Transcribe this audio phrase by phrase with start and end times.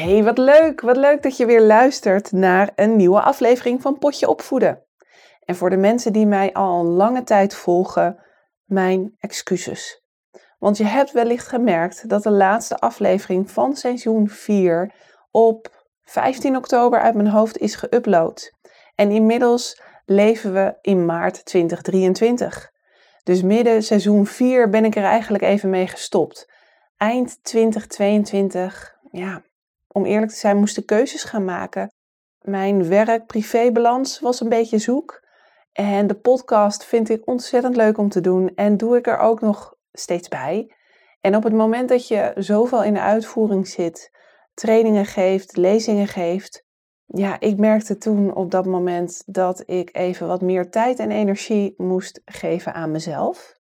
[0.00, 0.80] Hey, wat leuk!
[0.80, 4.82] Wat leuk dat je weer luistert naar een nieuwe aflevering van Potje Opvoeden.
[5.44, 8.18] En voor de mensen die mij al een lange tijd volgen,
[8.64, 10.04] mijn excuses.
[10.58, 14.92] Want je hebt wellicht gemerkt dat de laatste aflevering van seizoen 4
[15.30, 18.58] op 15 oktober uit mijn hoofd is geüpload.
[18.94, 22.72] En inmiddels leven we in maart 2023.
[23.22, 26.50] Dus midden seizoen 4 ben ik er eigenlijk even mee gestopt.
[26.96, 29.42] Eind 2022, ja,
[29.92, 31.92] om eerlijk te zijn, moest ik keuzes gaan maken.
[32.40, 35.28] Mijn werk-privébalans was een beetje zoek.
[35.72, 39.40] En de podcast vind ik ontzettend leuk om te doen en doe ik er ook
[39.40, 40.74] nog steeds bij.
[41.20, 44.10] En op het moment dat je zoveel in de uitvoering zit,
[44.54, 46.64] trainingen geeft, lezingen geeft,
[47.06, 51.74] ja, ik merkte toen op dat moment dat ik even wat meer tijd en energie
[51.76, 53.58] moest geven aan mezelf.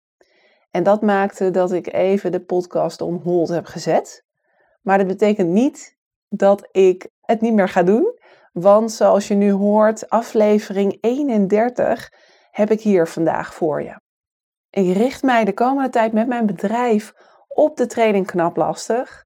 [0.71, 4.25] En dat maakte dat ik even de podcast on hold heb gezet.
[4.81, 5.97] Maar dat betekent niet
[6.35, 8.19] dat ik het niet meer ga doen.
[8.51, 12.11] Want zoals je nu hoort, aflevering 31
[12.51, 14.01] heb ik hier vandaag voor je.
[14.69, 17.13] Ik richt mij de komende tijd met mijn bedrijf
[17.47, 19.23] op de training Knap Lastig.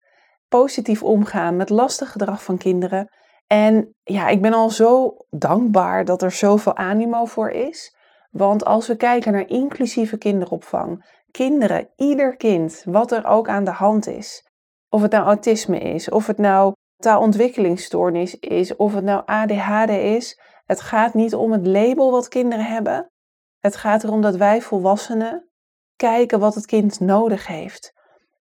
[0.47, 3.09] Positief omgaan met lastig gedrag van kinderen.
[3.47, 7.95] En ja, ik ben al zo dankbaar dat er zoveel animo voor is.
[8.31, 13.71] Want als we kijken naar inclusieve kinderopvang, kinderen, ieder kind, wat er ook aan de
[13.71, 14.47] hand is.
[14.89, 20.39] Of het nou autisme is, of het nou taalontwikkelingsstoornis is, of het nou ADHD is.
[20.65, 23.11] Het gaat niet om het label wat kinderen hebben.
[23.59, 25.49] Het gaat erom dat wij volwassenen
[25.95, 27.93] kijken wat het kind nodig heeft.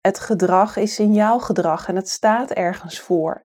[0.00, 3.44] Het gedrag is signaalgedrag en het staat ergens voor.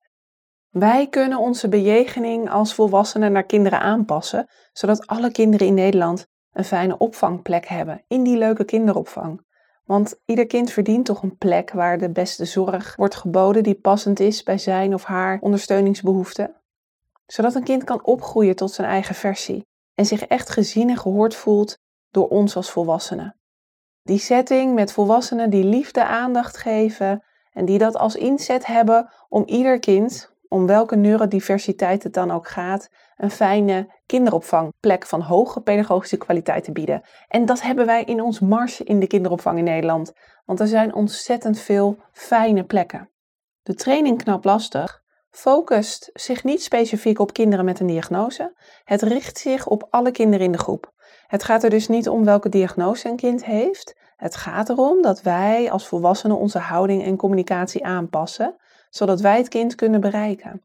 [0.68, 6.64] Wij kunnen onze bejegening als volwassenen naar kinderen aanpassen, zodat alle kinderen in Nederland een
[6.64, 9.46] fijne opvangplek hebben in die leuke kinderopvang.
[9.84, 14.20] Want ieder kind verdient toch een plek waar de beste zorg wordt geboden die passend
[14.20, 16.54] is bij zijn of haar ondersteuningsbehoeften.
[17.26, 21.34] Zodat een kind kan opgroeien tot zijn eigen versie en zich echt gezien en gehoord
[21.34, 21.78] voelt
[22.10, 23.37] door ons als volwassenen.
[24.03, 29.43] Die setting met volwassenen die liefde aandacht geven en die dat als inzet hebben om
[29.47, 36.16] ieder kind, om welke neurodiversiteit het dan ook gaat, een fijne kinderopvangplek van hoge pedagogische
[36.16, 37.02] kwaliteit te bieden.
[37.28, 40.12] En dat hebben wij in ons mars in de kinderopvang in Nederland,
[40.44, 43.10] want er zijn ontzettend veel fijne plekken.
[43.62, 48.54] De training Knap Lastig focust zich niet specifiek op kinderen met een diagnose.
[48.84, 50.92] Het richt zich op alle kinderen in de groep.
[51.26, 53.96] Het gaat er dus niet om welke diagnose een kind heeft.
[54.16, 58.56] Het gaat erom dat wij als volwassenen onze houding en communicatie aanpassen,
[58.90, 60.62] zodat wij het kind kunnen bereiken.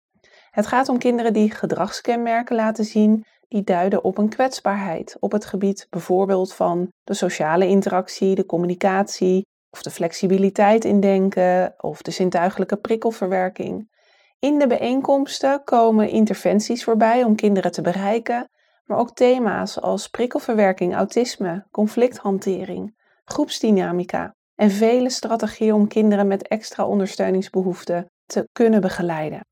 [0.58, 5.46] Het gaat om kinderen die gedragskenmerken laten zien die duiden op een kwetsbaarheid op het
[5.46, 12.12] gebied bijvoorbeeld van de sociale interactie, de communicatie of de flexibiliteit in denken of de
[12.12, 13.96] zintuigelijke prikkelverwerking.
[14.40, 18.50] In de bijeenkomsten komen interventies voorbij om kinderen te bereiken,
[18.86, 26.86] maar ook thema's als prikkelverwerking, autisme, conflicthantering, groepsdynamica en vele strategieën om kinderen met extra
[26.86, 29.46] ondersteuningsbehoeften te kunnen begeleiden.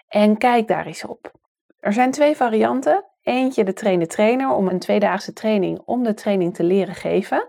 [0.08, 1.32] en kijk daar eens op.
[1.78, 3.04] Er zijn twee varianten.
[3.22, 7.46] Eentje de trainer trainer om een tweedaagse training om de training te leren geven.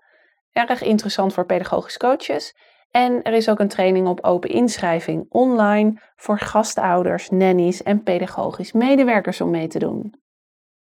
[0.52, 2.56] Erg interessant voor pedagogisch coaches.
[2.92, 8.72] En er is ook een training op open inschrijving online voor gastouders, nannies en pedagogisch
[8.72, 10.22] medewerkers om mee te doen.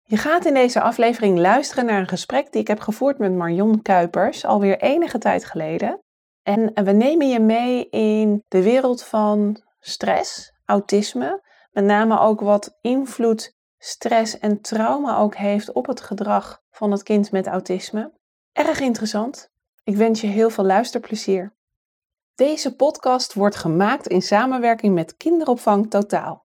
[0.02, 3.82] Je gaat in deze aflevering luisteren naar een gesprek die ik heb gevoerd met Marion
[3.82, 6.00] Kuipers alweer enige tijd geleden.
[6.42, 12.78] En we nemen je mee in de wereld van stress, autisme, met name ook wat
[12.80, 18.12] invloed stress en trauma ook heeft op het gedrag van het kind met autisme.
[18.52, 19.50] Erg interessant.
[19.84, 21.54] Ik wens je heel veel luisterplezier.
[22.34, 26.46] Deze podcast wordt gemaakt in samenwerking met Kinderopvang Totaal.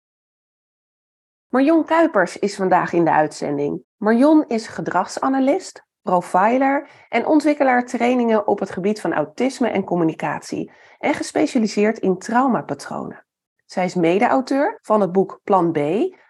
[1.49, 3.85] Marion Kuipers is vandaag in de uitzending.
[3.97, 11.15] Marion is gedragsanalist, profiler en ontwikkelaar trainingen op het gebied van autisme en communicatie en
[11.15, 13.27] gespecialiseerd in traumapatronen.
[13.65, 15.77] Zij is mede-auteur van het boek Plan B,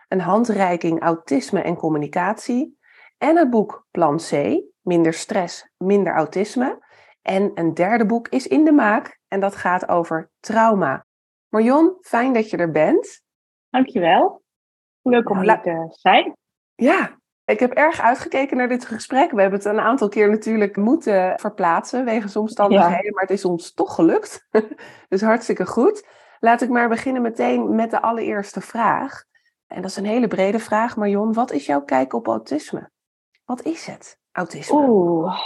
[0.08, 2.78] een handreiking autisme en communicatie
[3.18, 6.82] en het boek Plan C, minder stress, minder autisme.
[7.22, 11.06] En een derde boek is in de maak en dat gaat over trauma.
[11.48, 13.22] Marion, fijn dat je er bent.
[13.70, 14.42] Dankjewel.
[15.02, 16.36] Leuk om nou, hier te zijn.
[16.74, 19.30] Ja, ik heb erg uitgekeken naar dit gesprek.
[19.30, 23.72] We hebben het een aantal keer natuurlijk moeten verplaatsen wegens omstandigheden, maar het is ons
[23.72, 24.48] toch gelukt.
[25.08, 26.08] dus hartstikke goed.
[26.40, 29.24] Laat ik maar beginnen meteen met de allereerste vraag.
[29.66, 31.32] En dat is een hele brede vraag, Marion.
[31.32, 32.90] Wat is jouw kijk op autisme?
[33.44, 34.78] Wat is het, autisme?
[34.78, 35.38] Oeh,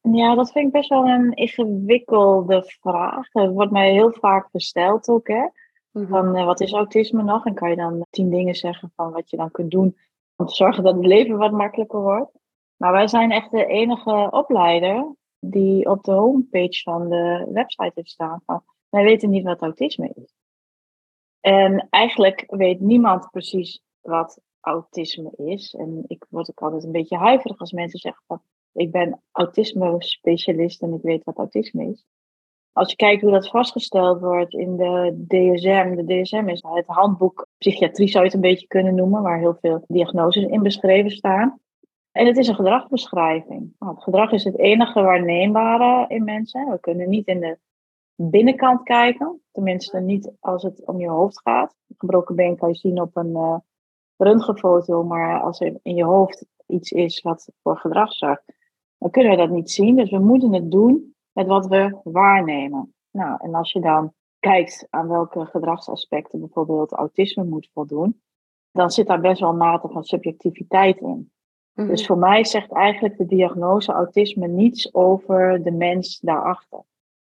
[0.00, 3.26] ja, dat vind ik best wel een ingewikkelde vraag.
[3.32, 5.48] Het wordt mij heel vaak gesteld ook, hè.
[5.90, 6.06] Mhm.
[6.06, 7.46] Van, uh, wat is autisme nog?
[7.46, 9.96] En kan je dan tien dingen zeggen van wat je dan kunt doen
[10.40, 12.38] om te zorgen dat het leven wat makkelijker wordt.
[12.76, 18.10] Maar wij zijn echt de enige opleider die op de homepage van de website heeft
[18.10, 20.34] staan van wij weten niet wat autisme is.
[21.40, 25.74] En eigenlijk weet niemand precies wat autisme is.
[25.74, 30.82] En ik word ook altijd een beetje huiverig als mensen zeggen van ik ben autisme-specialist
[30.82, 32.04] en ik weet wat autisme is.
[32.72, 37.46] Als je kijkt hoe dat vastgesteld wordt in de DSM, de DSM is het handboek
[37.58, 41.58] psychiatrie zou je het een beetje kunnen noemen, waar heel veel diagnoses in beschreven staan.
[42.12, 43.74] En het is een gedragsbeschrijving.
[43.78, 46.70] Nou, het gedrag is het enige waarneembare in mensen.
[46.70, 47.58] We kunnen niet in de
[48.14, 51.74] binnenkant kijken, tenminste niet als het om je hoofd gaat.
[51.88, 53.56] Een gebroken been kan je zien op een uh,
[54.16, 58.44] röntgenfoto, maar als er in je hoofd iets is wat voor gedrag zorgt,
[58.98, 59.96] dan kunnen we dat niet zien.
[59.96, 62.94] Dus we moeten het doen met wat we waarnemen.
[63.10, 68.20] Nou, en als je dan kijkt aan welke gedragsaspecten bijvoorbeeld autisme moet voldoen,
[68.70, 71.32] dan zit daar best wel een mate van subjectiviteit in.
[71.74, 71.88] Mhm.
[71.88, 76.82] Dus voor mij zegt eigenlijk de diagnose autisme niets over de mens daarachter.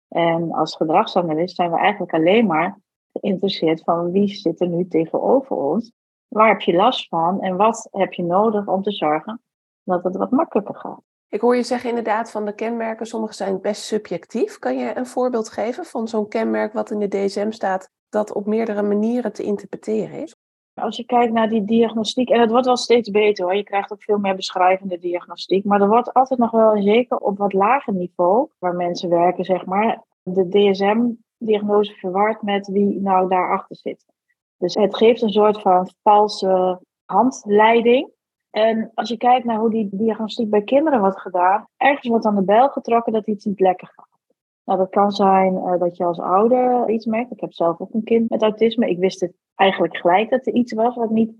[0.09, 2.81] En als gedragsanalist zijn we eigenlijk alleen maar
[3.12, 5.93] geïnteresseerd van wie zit er nu tegenover ons,
[6.29, 9.43] waar heb je last van en wat heb je nodig om te zorgen
[9.82, 11.12] dat het wat makkelijker gaat.
[11.32, 14.58] Ik hoor je zeggen inderdaad van de kenmerken, sommige zijn best subjectief.
[14.58, 18.46] Kan je een voorbeeld geven van zo'n kenmerk wat in de DSM staat, dat op
[18.46, 20.37] meerdere manieren te interpreteren is?
[20.75, 23.93] Als je kijkt naar die diagnostiek, en het wordt wel steeds beter hoor, je krijgt
[23.93, 27.94] ook veel meer beschrijvende diagnostiek, maar er wordt altijd nog wel, zeker op wat lager
[27.94, 34.05] niveau, waar mensen werken, zeg maar, de DSM-diagnose verward met wie nou daarachter zit.
[34.56, 38.11] Dus het geeft een soort van valse handleiding
[38.52, 42.34] en als je kijkt naar hoe die diagnostiek bij kinderen wordt gedaan, ergens wordt aan
[42.34, 44.08] de bel getrokken dat iets niet lekker gaat.
[44.64, 47.32] Nou, dat kan zijn uh, dat je als ouder iets merkt.
[47.32, 48.90] Ik heb zelf ook een kind met autisme.
[48.90, 51.32] Ik wist het eigenlijk gelijk dat er iets was wat niet,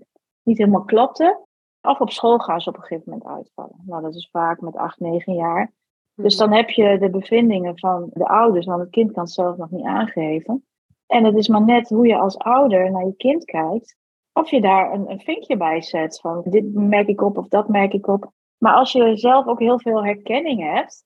[0.43, 1.45] niet helemaal klopte.
[1.81, 3.81] Of op school gaan ze op een gegeven moment uitvallen.
[3.85, 5.71] Nou, dat is vaak met 8, 9 jaar.
[6.15, 9.57] Dus dan heb je de bevindingen van de ouders, want het kind kan het zelf
[9.57, 10.65] nog niet aangeven.
[11.07, 13.95] En het is maar net hoe je als ouder naar je kind kijkt
[14.33, 17.67] of je daar een, een vinkje bij zet van dit merk ik op of dat
[17.67, 18.31] merk ik op.
[18.57, 21.05] Maar als je zelf ook heel veel herkenning hebt,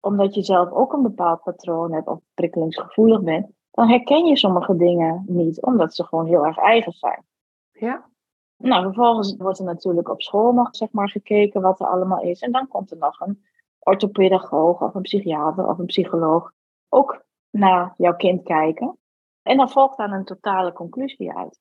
[0.00, 4.76] omdat je zelf ook een bepaald patroon hebt of prikkelingsgevoelig bent, dan herken je sommige
[4.76, 7.24] dingen niet, omdat ze gewoon heel erg eigen zijn.
[7.72, 8.08] Ja.
[8.56, 12.40] Nou, vervolgens wordt er natuurlijk op school nog zeg maar, gekeken wat er allemaal is.
[12.40, 13.44] En dan komt er nog een
[13.78, 16.52] orthopedagoog of een psychiater of een psycholoog
[16.88, 18.98] ook naar jouw kind kijken.
[19.42, 21.60] En dan volgt dan een totale conclusie uit.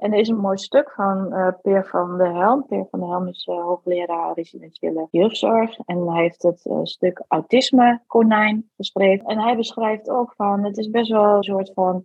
[0.00, 2.66] En er is een mooi stuk van uh, Peer van der Helm.
[2.66, 5.78] Peer van der Helm is uh, hoogleraar residentiële jeugdzorg.
[5.78, 9.26] En hij heeft het uh, stuk autisme konijn geschreven.
[9.26, 12.02] En hij beschrijft ook van, het is best wel een soort van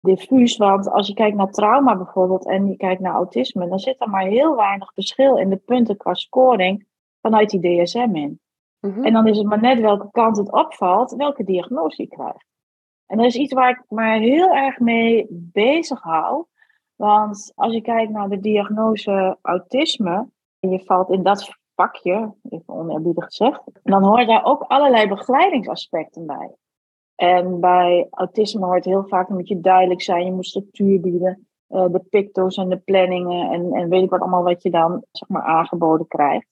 [0.00, 0.56] diffuus.
[0.56, 4.10] Want als je kijkt naar trauma bijvoorbeeld en je kijkt naar autisme, dan zit er
[4.10, 6.86] maar heel weinig verschil in de punten qua scoring
[7.20, 8.40] vanuit die DSM in.
[8.80, 9.04] Mhm.
[9.04, 12.46] En dan is het maar net welke kant het opvalt, welke diagnose je krijgt.
[13.06, 16.44] En dat is iets waar ik maar heel erg mee bezig hou.
[17.00, 20.28] Want als je kijkt naar de diagnose autisme,
[20.58, 26.26] en je valt in dat vakje, even oneerbiedig gezegd, dan horen daar ook allerlei begeleidingsaspecten
[26.26, 26.54] bij.
[27.14, 31.86] En bij autisme hoort heel vaak een beetje duidelijk zijn, je moet structuur bieden, uh,
[31.88, 35.28] de picto's en de planningen en, en weet ik wat allemaal wat je dan zeg
[35.28, 36.46] maar aangeboden krijgt.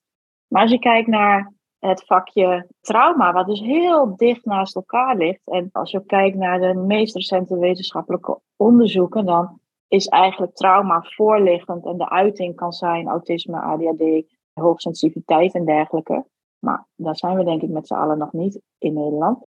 [0.47, 5.41] Maar als je kijkt naar het vakje trauma, wat dus heel dicht naast elkaar ligt.
[5.45, 11.87] En als je kijkt naar de meest recente wetenschappelijke onderzoeken, dan is eigenlijk trauma voorliggend
[11.87, 16.25] en de uiting kan zijn autisme, ADHD, hoogsensitiviteit en dergelijke.
[16.59, 19.47] Maar daar zijn we denk ik met z'n allen nog niet in Nederland.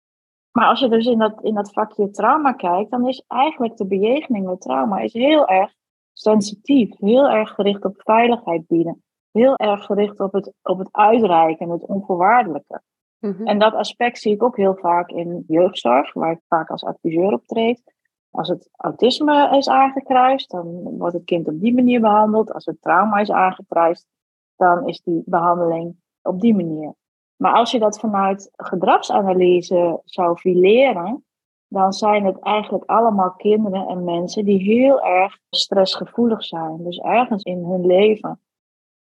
[0.52, 3.88] Maar als je dus in dat, in dat vakje trauma kijkt, dan is eigenlijk de
[3.88, 5.74] bejegening met trauma is heel erg
[6.14, 11.70] sensitief, heel erg gericht op veiligheid bieden, heel erg gericht op het, op het uitreiken,
[11.70, 12.82] het onvoorwaardelijke.
[13.20, 13.48] Mhm.
[13.48, 17.34] En dat aspect zie ik ook heel vaak in jeugdzorg, waar ik vaak als adviseur
[17.34, 17.93] optreed.
[18.34, 22.54] Als het autisme is aangekruist, dan wordt het kind op die manier behandeld.
[22.54, 24.08] Als het trauma is aangekruist,
[24.56, 26.94] dan is die behandeling op die manier.
[27.36, 31.26] Maar als je dat vanuit gedragsanalyse zou fileren,
[31.68, 36.84] dan zijn het eigenlijk allemaal kinderen en mensen die heel erg stressgevoelig zijn.
[36.84, 38.40] Dus ergens in hun leven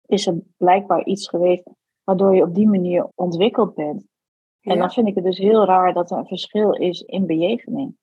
[0.07, 1.71] is er blijkbaar iets geweest
[2.04, 4.07] waardoor je op die manier ontwikkeld bent.
[4.61, 7.97] En dan vind ik het dus heel raar dat er een verschil is in bejegening.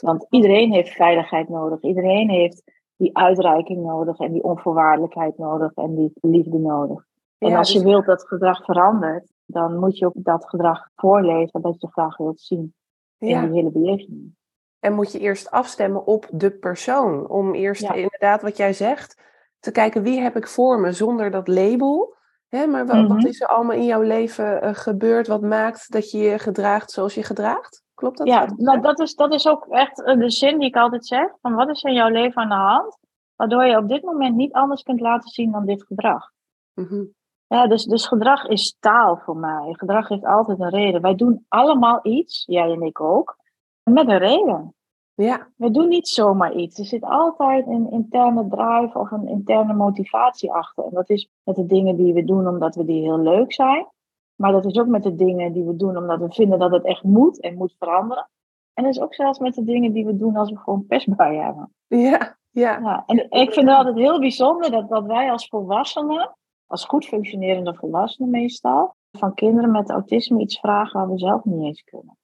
[0.00, 1.80] Want iedereen heeft veiligheid nodig.
[1.80, 2.62] Iedereen heeft
[2.96, 7.04] die uitreiking nodig en die onvoorwaardelijkheid nodig en die liefde nodig.
[7.38, 11.62] En als je dus wilt dat gedrag verandert, dan moet je ook dat gedrag voorlezen
[11.62, 12.74] dat je graag wilt zien
[13.18, 14.34] in die hele bejeging.
[14.80, 17.28] En moet je eerst afstemmen op de persoon.
[17.28, 19.22] Om eerst inderdaad wat jij zegt,
[19.58, 22.14] te kijken wie heb ik voor me zonder dat label.
[22.48, 23.26] Hè, maar wat, wat, mhm.
[23.26, 27.14] is er allemaal in jouw leven uh, gebeurd wat maakt dat je je gedraagt zoals
[27.14, 27.83] je gedraagt?
[27.94, 28.26] Klopt dat?
[28.26, 31.36] Ja, nou, dat, is, dat is ook echt eh, de zin die ik altijd zeg.
[31.40, 32.98] Van wat is in jouw leven aan de hand?
[33.36, 36.30] Waardoor je op dit moment niet anders kunt laten zien dan dit gedrag.
[36.74, 37.12] Mm
[37.46, 39.72] ja, dus, dus gedrag is taal voor mij.
[39.72, 41.00] Gedrag heeft altijd een reden.
[41.00, 43.36] Wij doen allemaal iets, jij en ik ook,
[43.82, 44.74] met een reden.
[45.14, 45.48] Ja.
[45.56, 46.78] We doen niet zomaar iets.
[46.78, 50.84] Er zit altijd een interne drive of een interne motivatie achter.
[50.84, 53.86] En dat is met de dingen die we doen omdat we die heel leuk zijn.
[54.34, 56.84] Maar dat is ook met de dingen die we doen omdat we vinden dat het
[56.84, 58.28] echt moet en moet veranderen.
[58.74, 61.44] En dat is ook zelfs met de dingen die we doen als we gewoon pestbuien
[61.44, 61.74] hebben.
[61.86, 62.78] Ja, ja.
[62.78, 66.36] ja en ik vind het altijd heel bijzonder dat, dat wij als volwassenen
[66.66, 71.62] als goed functionerende volwassenen meestal, van kinderen met autisme iets vragen waar we zelf niet
[71.62, 72.18] eens kunnen.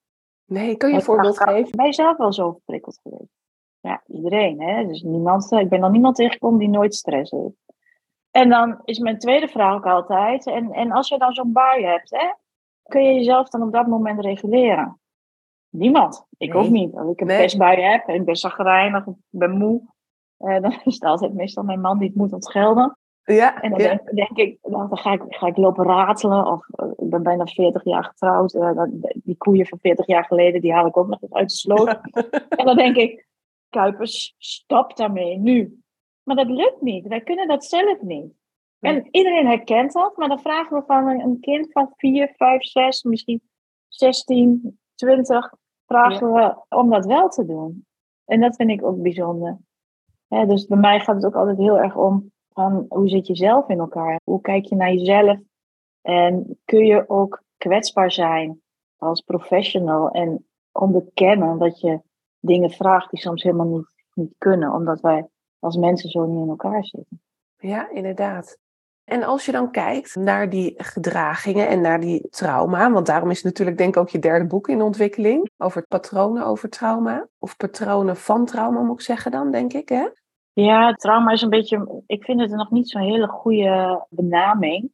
[0.44, 1.76] Nee, kun je een voorbeeld geven?
[1.76, 3.38] Ben je zelf wel zo verprikkeld geweest?
[3.80, 4.60] Ja, iedereen.
[4.60, 4.86] Hè?
[4.86, 7.62] Dus niemand, ik ben nog niemand tegengekomen die nooit stress heeft.
[8.30, 11.84] En dan is mijn tweede vraag ook altijd, en, en als je dan zo'n bui
[11.84, 12.32] hebt, hè,
[12.82, 15.00] kun je jezelf dan op dat moment reguleren?
[15.68, 16.26] Niemand.
[16.38, 16.94] Ik ook niet.
[16.94, 17.38] Als ik een nee.
[17.38, 19.82] pestbui heb en ik ben zagrijnig, ik ben moe,
[20.36, 22.98] eh, dan is het altijd meestal mijn man die het moet ontgelden.
[23.24, 26.46] Ja, en dan denk, denk, ik, dan ga ik, ga ik lopen ratelen.
[26.46, 28.54] Of eh, ik ben bijna 40 jaar getrouwd.
[28.54, 28.82] Uh,
[29.14, 31.98] die koeien van 40 jaar geleden, die haal ik ook nog eens uit de sloot.
[32.58, 33.26] En dan denk ik,
[33.68, 35.80] Kuipers, stop daarmee, nu.
[36.30, 37.06] Maar dat lukt niet.
[37.06, 38.32] Wij kunnen dat zelf niet.
[38.80, 43.02] En iedereen herkent dat, maar dan vragen we van een, kind van 4, 5, 6,
[43.02, 43.42] misschien
[43.88, 45.54] 16, 20,
[45.86, 47.86] vragen we om dat wel te doen.
[48.24, 49.58] En dat vind ik ook bijzonder.
[50.28, 53.68] dus bij mij gaat het ook altijd heel erg om van hoe zit je zelf
[53.68, 54.20] in elkaar?
[54.24, 55.38] Hoe kijk je naar jezelf?
[56.02, 58.62] En kun je ook kwetsbaar zijn
[58.96, 62.00] als professional en onderkennen dat je
[62.40, 65.28] dingen vraagt die soms helemaal niet, niet kunnen, omdat wij
[65.60, 67.20] als mensen zo niet in elkaar zitten.
[67.58, 68.58] Ja, inderdaad.
[69.04, 73.42] En als je dan kijkt naar die gedragingen en naar die trauma, want daarom is
[73.42, 78.16] natuurlijk denk ik ook je derde boek in ontwikkeling, over patronen over trauma, of patronen
[78.16, 80.08] van trauma moet ik zeggen dan, denk ik, hè?
[80.52, 84.92] Ja, trauma is een beetje, ik vind het nog niet zo'n hele goede benaming.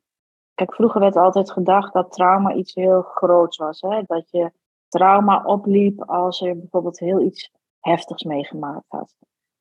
[0.54, 3.80] Kijk, vroeger werd altijd gedacht dat trauma iets heel groots was.
[3.80, 4.02] Hè?
[4.06, 4.50] Dat je
[4.88, 9.14] trauma opliep als je bijvoorbeeld heel iets heftigs meegemaakt had.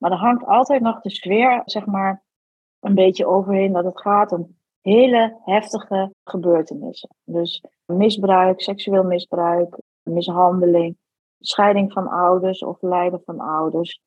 [0.05, 2.23] Maar er hangt altijd nog de sfeer, zeg maar,
[2.79, 7.09] een beetje overheen dat het gaat om hele heftige gebeurtenissen.
[7.23, 10.97] Dus misbruik, seksueel misbruik, mishandeling,
[11.39, 14.01] scheiding van ouders of lijden van ouders.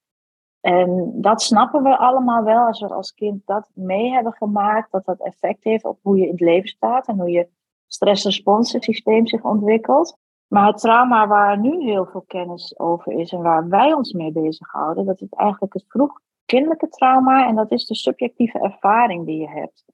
[0.61, 5.05] En dat snappen we allemaal wel als we als kind dat mee hebben gemaakt, dat
[5.05, 7.49] dat effect heeft op hoe je in het leven staat en hoe je
[7.87, 10.19] stressresponssysteem zich ontwikkelt.
[10.49, 14.33] Maar het trauma waar nu heel veel kennis over is en waar wij ons mee
[14.33, 19.41] bezighouden, dat is eigenlijk het vroeg kinderlijke trauma en dat is de subjectieve ervaring die
[19.41, 19.85] je hebt.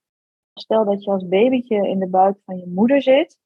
[0.55, 3.39] Stel dat je als babytje in de buik van je moeder zit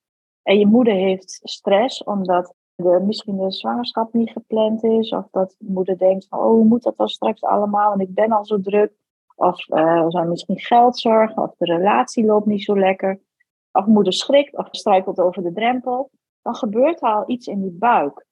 [0.42, 5.10] en je moeder heeft stress omdat de, misschien de zwangerschap niet gepland is.
[5.10, 7.92] Of dat moeder denkt van, oh, hoe moet dat dan straks allemaal?
[7.92, 8.92] En ik ben al zo druk.
[9.34, 11.42] Of uh, er zijn misschien geldzorgen.
[11.42, 13.20] Of de relatie loopt niet zo lekker.
[13.72, 16.10] Of moeder schrikt of struikelt over de drempel.
[16.42, 18.26] Dan gebeurt er al iets in die buik.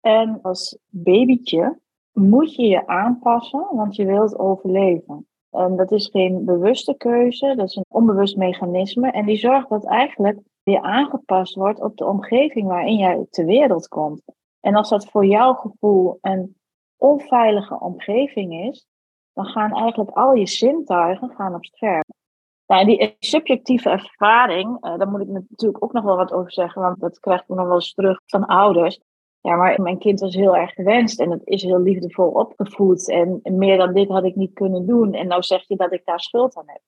[0.00, 1.78] En als babytje
[2.12, 5.26] moet je je aanpassen, want je wilt overleven.
[5.50, 9.10] En dat is geen bewuste keuze, dat is een onbewust mechanisme.
[9.10, 13.88] En die zorgt dat eigenlijk weer aangepast wordt op de omgeving waarin jij ter wereld
[13.88, 14.22] komt.
[14.60, 16.56] En als dat voor jouw gevoel een
[16.96, 18.86] onveilige omgeving is,
[19.32, 22.07] dan gaan eigenlijk al je zintuigen gaan op scherp.
[22.68, 26.82] Nou, die subjectieve ervaring, uh, daar moet ik natuurlijk ook nog wel wat over zeggen,
[26.82, 29.00] want dat krijg ik nog wel eens terug van ouders.
[29.40, 33.10] Ja, maar mijn kind was heel erg gewenst en het is heel liefdevol opgevoed.
[33.10, 35.14] En meer dan dit had ik niet kunnen doen.
[35.14, 36.80] En nou zeg je dat ik daar schuld aan heb.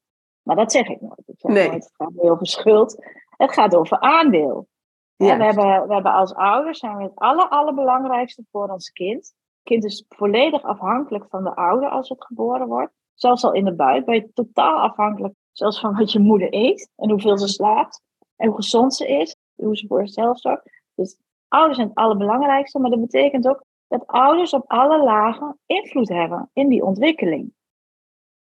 [0.43, 1.23] Maar dat zeg ik nooit.
[1.27, 1.69] Ik zeg nee.
[1.69, 3.05] nooit, het gaat niet over schuld.
[3.37, 4.69] Het gaat over aandeel.
[5.17, 9.35] we, hebben, we hebben als ouders zijn we het aller, allerbelangrijkste voor ons kind.
[9.63, 12.93] kind is volledig afhankelijk van de ouder als het geboren wordt.
[13.15, 16.90] Zelfs al in de buik ben je totaal afhankelijk, zelfs van wat je moeder eet
[16.97, 18.02] en hoeveel ze slaapt
[18.37, 20.83] en hoe gezond ze is, hoe ze voor zichzelf zorgt.
[20.95, 26.09] Dus ouders zijn het allerbelangrijkste, maar dat betekent ook dat ouders op alle lagen invloed
[26.09, 27.52] hebben in die ontwikkeling.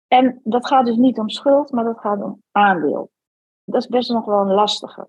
[0.08, 3.12] En dat gaat dus niet om schuld, maar dat gaat om aandeel.
[3.64, 5.08] Dat is best nog wel een lastige.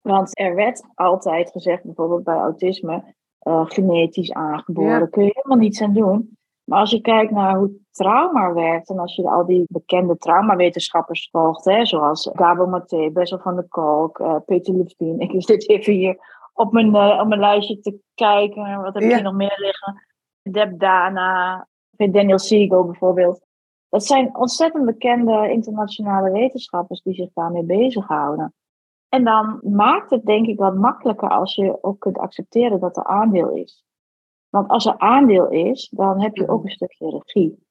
[0.00, 5.06] Want er werd altijd gezegd, bijvoorbeeld bij autisme, uh, genetisch aangeboren, ja.
[5.06, 6.37] kun je helemaal niets aan doen.
[6.68, 11.28] Maar als je kijkt naar hoe trauma werkt en als je al die bekende traumawetenschappers
[11.30, 15.92] volgt, hè, zoals Gabo Maté, Bessel van der Kolk, uh, Peter Levine, ik zit even
[15.92, 16.18] hier
[16.52, 20.06] op mijn, uh, op mijn lijstje te kijken, wat heb je nog meer liggen?
[20.42, 23.46] Deb Dana, Daniel Siegel bijvoorbeeld.
[23.88, 28.54] Dat zijn ontzettend bekende internationale wetenschappers die zich daarmee bezighouden.
[29.08, 33.04] En dan maakt het denk ik wat makkelijker als je ook kunt accepteren dat er
[33.04, 33.86] aandeel is.
[34.48, 37.66] Want als er aandeel is, dan heb je ook een stukje regie.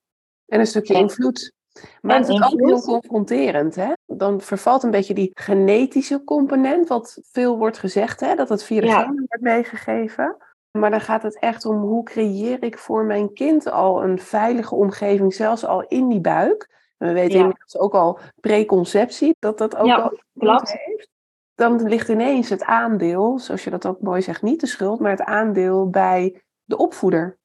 [0.46, 1.56] En een stukje invloed.
[2.02, 3.76] Maar het is ook heel confronterend.
[3.76, 3.94] Hè?
[4.06, 8.36] Dan vervalt een beetje die genetische component, wat veel wordt gezegd, hè?
[8.36, 9.02] dat het via de ja.
[9.02, 10.38] genen wordt meegegeven.
[10.72, 14.76] Maar dan gaat het echt om hoe creëer ik voor mijn kind al een veilige
[14.76, 16.70] omgeving, zelfs al in die buik.
[16.98, 17.40] we weten ja.
[17.40, 21.10] inmiddels ook al preconceptie, dat dat ook ja, al heeft.
[21.56, 25.12] Dan ligt ineens het aandeel, zoals je dat ook mooi zegt, niet de schuld, maar
[25.12, 27.38] het aandeel bij de opvoeder.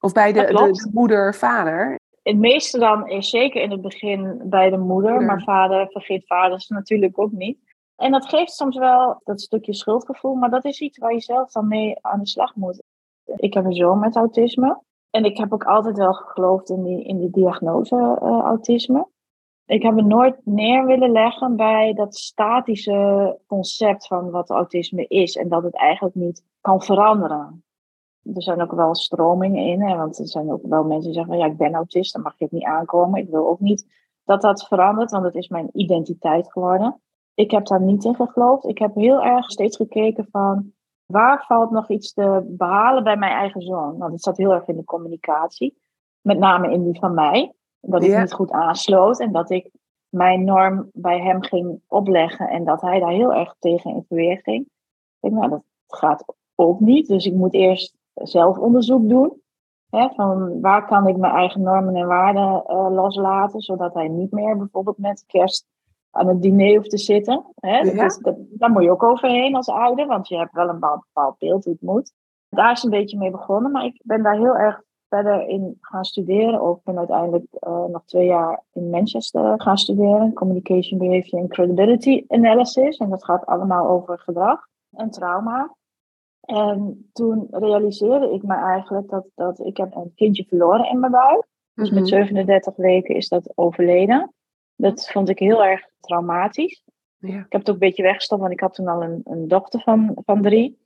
[0.00, 1.98] Of bij de, de, de moeder, vader.
[2.22, 5.26] Het meeste dan is zeker in het begin bij de moeder, moeder.
[5.26, 7.58] maar vader vergeet vaders natuurlijk ook niet.
[7.96, 11.52] En dat geeft soms wel dat stukje schuldgevoel, maar dat is iets waar je zelf
[11.52, 12.82] dan mee aan de slag moet.
[13.36, 14.80] Ik heb een zoon met autisme.
[15.10, 19.08] En ik heb ook altijd wel geloofd in die, in die diagnose uh, autisme.
[19.66, 25.36] Ik heb me nooit neer willen leggen bij dat statische concept van wat autisme is
[25.36, 27.64] en dat het eigenlijk niet kan veranderen.
[28.34, 31.38] Er zijn ook wel stromingen in, hè, want er zijn ook wel mensen die zeggen:
[31.38, 33.20] ja, ik ben autist, dan mag je het niet aankomen.
[33.20, 33.86] Ik wil ook niet
[34.24, 37.00] dat dat verandert, want het is mijn identiteit geworden
[37.38, 38.64] ik heb daar niet in geloofd.
[38.64, 40.72] Ik heb heel erg steeds gekeken van
[41.06, 43.98] waar valt nog iets te behalen bij mijn eigen zoon.
[43.98, 45.78] Want het zat heel erg in de communicatie.
[46.20, 47.52] Met name in die van mij.
[47.80, 49.70] Dat ik niet goed aansloot en dat ik
[50.08, 54.38] mijn norm bij hem ging opleggen en dat hij daar heel erg tegen in verweer
[54.42, 54.60] ging.
[54.60, 54.70] Ik
[55.20, 57.06] denk, nou, dat gaat ook niet.
[57.06, 59.42] Dus ik moet eerst zelf onderzoek doen.
[59.90, 64.32] Hè, van waar kan ik mijn eigen normen en waarden uh, loslaten, zodat hij niet
[64.32, 65.66] meer bijvoorbeeld met kerst
[66.10, 67.44] aan het diner hoeft te zitten.
[67.54, 67.78] Hè?
[67.78, 68.08] Ja.
[68.22, 71.64] Dat daar moet je ook overheen als ouder, want je hebt wel een bepaald beeld
[71.64, 72.12] hoe het moet.
[72.48, 76.04] Daar is een beetje mee begonnen, maar ik ben daar heel erg verder in gaan
[76.04, 76.60] studeren.
[76.60, 80.32] Ook ben uiteindelijk uh, nog twee jaar in Manchester gaan studeren.
[80.32, 82.96] Communication Behavior and Credibility Analysis.
[82.96, 85.76] En dat gaat allemaal over gedrag en trauma.
[86.40, 91.12] En toen realiseerde ik me eigenlijk dat, dat ik heb een kindje verloren in mijn
[91.12, 91.46] buik.
[91.74, 94.32] Dus met 37 weken is dat overleden.
[94.76, 96.84] Dat vond ik heel erg traumatisch.
[97.18, 97.28] Ja.
[97.28, 99.80] Ik heb het ook een beetje weggestopt, want ik had toen al een, een dochter
[99.80, 100.78] van, van drie.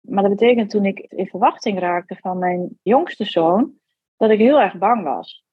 [0.00, 3.72] Maar dat betekent toen ik in verwachting raakte van mijn jongste zoon,
[4.16, 5.44] dat ik heel erg bang was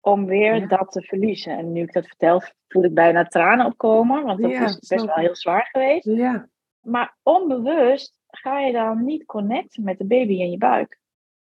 [0.00, 1.58] om weer dat te verliezen.
[1.58, 5.04] En nu ik dat vertel, voel ik bijna tranen opkomen, want dat ja, is best
[5.04, 6.04] wel heel zwaar geweest.
[6.04, 6.48] Ja.
[6.80, 10.98] Maar onbewust ga je dan niet connecten met de baby in je buik.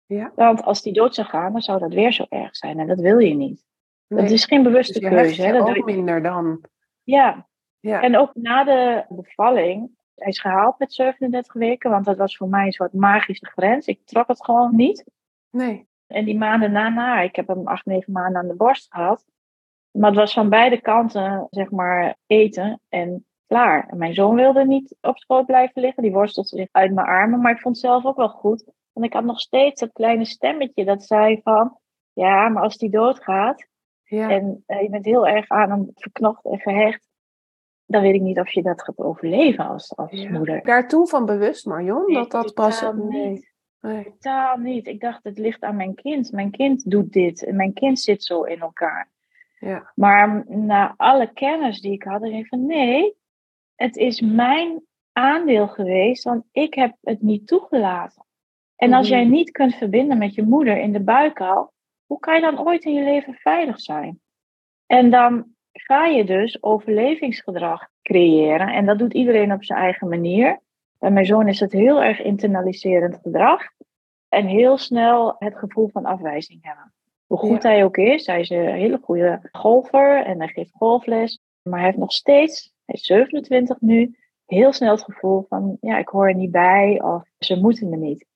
[0.07, 0.33] Ja.
[0.35, 2.79] Want als die dood zou gaan, dan zou dat weer zo erg zijn.
[2.79, 3.64] En dat wil je niet.
[4.07, 4.22] Nee.
[4.22, 5.42] Dat is geen bewuste dus keuze.
[5.42, 5.53] Hè?
[5.53, 6.61] Dat ook minder dan.
[7.03, 7.49] Ja.
[7.81, 8.03] ja.
[8.03, 12.49] En ook na de bevalling, hij is gehaald met 37 weken, want dat was voor
[12.49, 13.87] mij een soort magische grens.
[13.87, 15.05] Ik trok het gewoon niet.
[15.51, 15.88] Nee.
[16.07, 19.25] En die maanden daarna, ik heb hem acht, negen maanden aan de borst gehad.
[19.90, 23.88] Maar het was van beide kanten, zeg maar, eten en klaar.
[23.88, 26.02] En mijn zoon wilde niet op schoot blijven liggen.
[26.02, 27.40] Die worstelde zich uit mijn armen.
[27.40, 28.64] Maar ik vond het zelf ook wel goed.
[28.92, 31.78] Want ik had nog steeds dat kleine stemmetje dat zei van...
[32.12, 33.66] Ja, maar als die doodgaat,
[34.04, 34.30] ja.
[34.30, 37.09] En uh, je bent heel erg aan hem verknocht en gehecht.
[37.87, 40.30] Dan weet ik niet of je dat gaat overleven als, als ja.
[40.30, 40.62] moeder.
[40.62, 42.04] Daar toen van bewust, Marion?
[42.06, 42.92] Nee, dat dat pas.
[42.94, 43.54] Niet.
[43.80, 44.04] Nee.
[44.04, 44.87] Totaal niet.
[44.87, 46.32] Ik dacht, het ligt aan mijn kind.
[46.32, 47.44] Mijn kind doet dit.
[47.44, 49.11] En mijn kind zit zo in elkaar.
[49.59, 49.92] Ja.
[49.94, 53.16] Maar na alle kennis die ik had, dacht ik van nee,
[53.77, 58.25] het is mijn aandeel geweest, want ik heb het niet toegelaten.
[58.77, 59.19] En als Mhm.
[59.19, 61.73] jij niet kunt verbinden met je moeder in de buik al,
[62.07, 64.21] hoe kan je dan ooit in je leven veilig zijn?
[64.87, 68.69] En dan ga je dus overlevingsgedrag creëren.
[68.69, 70.61] En dat doet iedereen op zijn eigen manier.
[70.99, 73.62] Bij mijn zoon is het heel erg internaliserend gedrag.
[74.29, 76.93] En heel snel het gevoel van afwijzing hebben.
[77.27, 77.69] Hoe goed Ja.
[77.69, 81.41] hij ook is, hij is een hele goede golfer en hij geeft golfles.
[81.62, 85.99] Maar hij heeft nog steeds, hij is 27 nu, heel snel het gevoel van, ja,
[85.99, 88.27] ik hoor er niet bij of ze moeten me niet.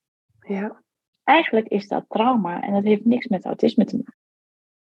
[0.47, 0.81] Ja.
[1.23, 4.15] eigenlijk is dat trauma en dat heeft niks met autisme te maken.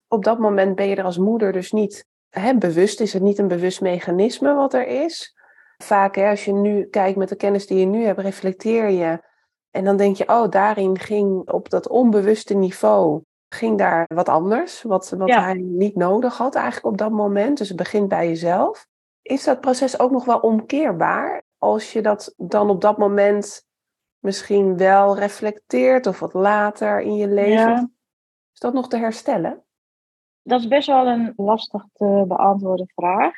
[0.07, 3.37] Op dat moment ben je er als moeder dus niet hè, bewust, is het niet
[3.37, 5.35] een bewust mechanisme wat er is.
[5.77, 9.25] Vaak hè, als je nu kijkt met de kennis die je nu hebt, reflecteer je
[9.71, 14.81] en dan denk je, oh, daarin ging op dat onbewuste niveau, ging daar wat anders,
[14.81, 17.57] wat, wat hij niet nodig had eigenlijk op dat moment.
[17.57, 18.87] Dus het begint bij jezelf.
[19.27, 21.43] Is dat proces ook nog wel omkeerbaar?
[21.57, 23.67] Als je dat dan op dat moment
[24.19, 27.97] misschien wel reflecteert of wat later in je leven.
[28.53, 29.63] Is dat nog te herstellen?
[30.43, 33.33] Dat is best wel een lastig te beantwoorden vraag.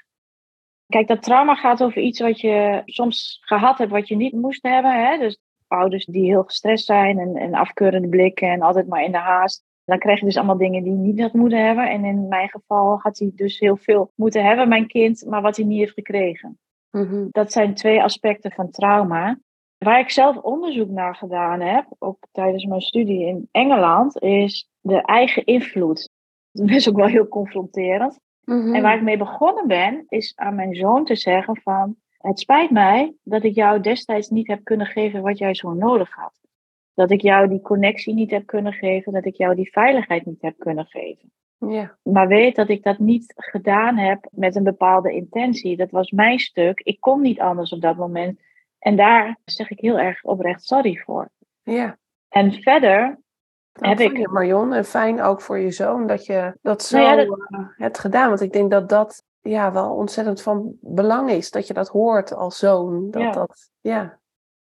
[0.88, 4.64] Kijk, dat trauma gaat over iets wat je soms gehad hebt, wat je niet moest
[4.64, 5.06] hebben.
[5.06, 5.18] Hè?
[5.18, 9.18] Dus ouders die heel gestrest zijn en, en afkeurende blikken en altijd maar in de
[9.18, 9.64] haast.
[9.90, 11.90] Dan krijg je dus allemaal dingen die hij niet had moeten hebben.
[11.90, 15.56] En in mijn geval had hij dus heel veel moeten hebben, mijn kind, maar wat
[15.56, 16.60] hij niet heeft gekregen.
[16.92, 17.28] Mhm.
[17.32, 19.40] Dat zijn twee aspecten van trauma.
[19.78, 25.02] Waar ik zelf onderzoek naar gedaan heb, ook tijdens mijn studie in Engeland, is de
[25.02, 26.10] eigen invloed.
[26.52, 28.20] Dat is ook wel heel confronterend.
[28.44, 28.76] Mhm.
[28.76, 32.72] En waar ik mee begonnen ben, is aan mijn zoon te zeggen van, het spijt
[32.72, 36.34] mij dat ik jou destijds niet heb kunnen geven wat jij zo nodig had.
[37.00, 40.42] Dat ik jou die connectie niet heb kunnen geven, dat ik jou die veiligheid niet
[40.42, 41.32] heb kunnen geven.
[41.58, 41.98] Ja.
[42.04, 45.78] Maar weet dat ik dat niet gedaan heb met een bepaalde intentie.
[45.78, 46.80] Dat was mijn stuk.
[46.80, 48.40] Ik kon niet anders op dat moment.
[48.80, 51.30] En daar zeg ik heel erg oprecht sorry voor.
[51.64, 51.98] Ja.
[52.30, 53.20] En verder
[53.72, 54.18] heb ik.
[54.18, 57.38] Je, Marion, en fijn ook voor je zoon dat je dat zo nou
[57.78, 58.28] hebt gedaan.
[58.28, 61.52] Want ik denk dat dat ja, wel ontzettend van belang is.
[61.52, 63.12] Dat je dat hoort als zoon.
[63.12, 63.32] Dat, ja.
[63.32, 64.19] Dat, ja.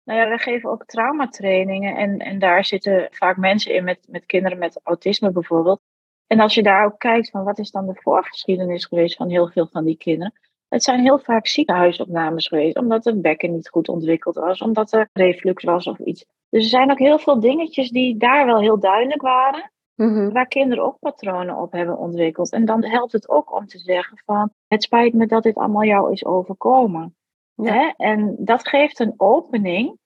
[0.05, 1.95] Nou ja, we geven ook traumatrainingen.
[1.95, 5.81] En, en daar zitten vaak mensen in met, met kinderen met autisme bijvoorbeeld.
[6.27, 9.47] En als je daar ook kijkt van wat is dan de voorgeschiedenis geweest van heel
[9.47, 10.33] veel van die kinderen.
[10.67, 15.09] Het zijn heel vaak ziekenhuisopnames geweest, omdat de bekken niet goed ontwikkeld was, omdat er
[15.13, 16.25] reflux was of iets.
[16.49, 20.31] Dus er zijn ook heel veel dingetjes die daar wel heel duidelijk waren, mhm.
[20.31, 22.51] waar kinderen ook patronen op hebben ontwikkeld.
[22.51, 25.83] En dan helpt het ook om te zeggen van, het spijt me dat dit allemaal
[25.83, 27.14] jou is overkomen.
[27.55, 27.91] Hè?
[27.97, 29.99] En dat geeft een opening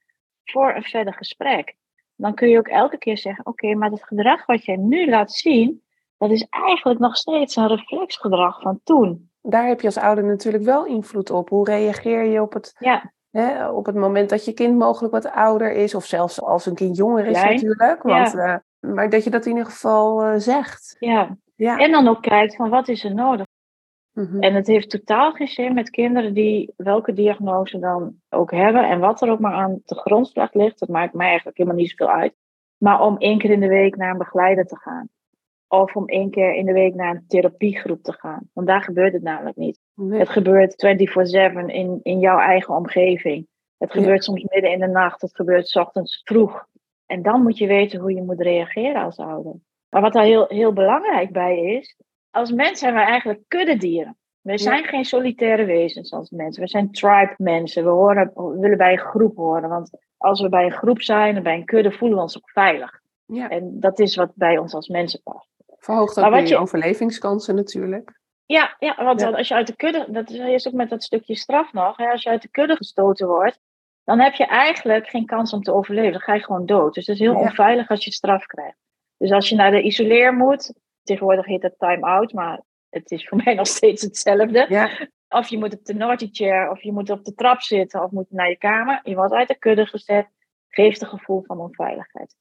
[0.43, 1.75] voor een verder gesprek.
[2.15, 5.31] Dan kun je ook elke keer zeggen, oké, maar het gedrag wat jij nu laat
[5.31, 5.83] zien,
[6.17, 9.29] dat is eigenlijk nog steeds een reflexgedrag van toen.
[9.41, 11.49] Daar heb je als ouder natuurlijk wel invloed op.
[11.49, 13.13] Hoe reageer je op het, ja.
[13.31, 16.75] hè, op het moment dat je kind mogelijk wat ouder is, of zelfs als een
[16.75, 18.03] kind jonger is natuurlijk.
[18.03, 18.63] Want, ja.
[18.81, 20.95] uh, maar dat je dat in ieder geval uh, zegt.
[20.99, 21.37] Ja.
[21.55, 21.77] ja.
[21.77, 23.45] En dan ook kijkt van wat is er nodig.
[24.19, 28.89] Mm En het heeft totaal geen zin met kinderen die welke diagnose dan ook hebben
[28.89, 30.79] en wat er ook maar aan de grondslag ligt.
[30.79, 32.33] Dat maakt mij eigenlijk helemaal niet zoveel uit.
[32.77, 35.09] Maar om één keer in de week naar een begeleider te gaan.
[35.67, 38.49] Of om één keer in de week naar een therapiegroep te gaan.
[38.53, 39.79] Want daar gebeurt het namelijk niet.
[40.09, 40.85] Het gebeurt
[41.65, 43.47] 24-7 in, in jouw eigen omgeving.
[43.77, 45.21] Het gebeurt soms midden in de nacht.
[45.21, 46.65] Het gebeurt s ochtends vroeg.
[47.05, 49.53] En dan moet je weten hoe je moet reageren als ouder.
[49.89, 51.97] Maar wat daar heel, heel belangrijk bij is.
[52.31, 54.17] Als mens zijn wij eigenlijk kuddedieren.
[54.41, 56.63] We zijn geen solitaire wezens als mensen.
[56.63, 57.83] We zijn tribe mensen.
[57.83, 59.69] We, horen, we willen bij een groep horen.
[59.69, 62.49] Want als we bij een groep zijn en bij een kudde voelen we ons ook
[62.49, 62.99] veilig.
[63.25, 63.49] Ja.
[63.49, 65.47] En dat is wat bij ons als mensen past.
[65.77, 68.19] Verhoogt ook je overlevingskansen natuurlijk.
[68.45, 71.73] Ja, ja want als je uit de kudde, dat is ook met dat stukje straf
[71.73, 73.59] nog, hè, als je uit de kudde gestoten wordt,
[74.03, 76.11] dan heb je eigenlijk geen kans om te overleven.
[76.11, 76.93] Dan ga je gewoon dood.
[76.93, 78.77] Dus het is heel onveilig als je straf krijgt.
[79.17, 80.73] Dus als je naar de isoleer moet,
[81.09, 84.65] tegenwoordig heet dat time-out, maar het is voor mij nog steeds hetzelfde.
[84.69, 84.89] Ja.
[85.29, 88.11] Of je moet op de naughty chair, of je moet op de trap zitten, of
[88.11, 88.99] moet naar je kamer.
[89.03, 90.27] Je wordt uit de kudde gezet.
[90.67, 92.35] Geeft een gevoel van onveiligheid.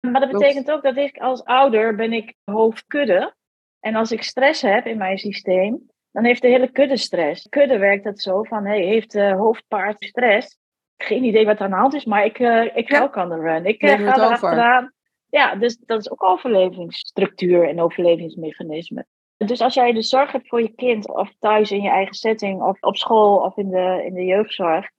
[0.00, 3.34] Maar dat betekent ook dat ik als ouder ben ik hoofdkudde.
[3.80, 7.48] En als ik stress heb in mijn systeem, dan heeft de hele kudde stress.
[7.48, 10.58] Kudde werkt dat zo van, hey, heeft de hoofdpaard stress?
[10.96, 13.28] Geen idee wat er aan de hand is, maar ik, uh, ik ga ook aan
[13.28, 13.66] de run.
[13.66, 14.92] Ik uh, ga er achteraan.
[15.30, 19.06] Ja, dus dat is ook overlevingsstructuur en overlevingsmechanisme.
[19.36, 22.62] Dus als jij de zorg hebt voor je kind, of thuis in je eigen setting,
[22.62, 24.90] of op school of in de, in de jeugdzorg,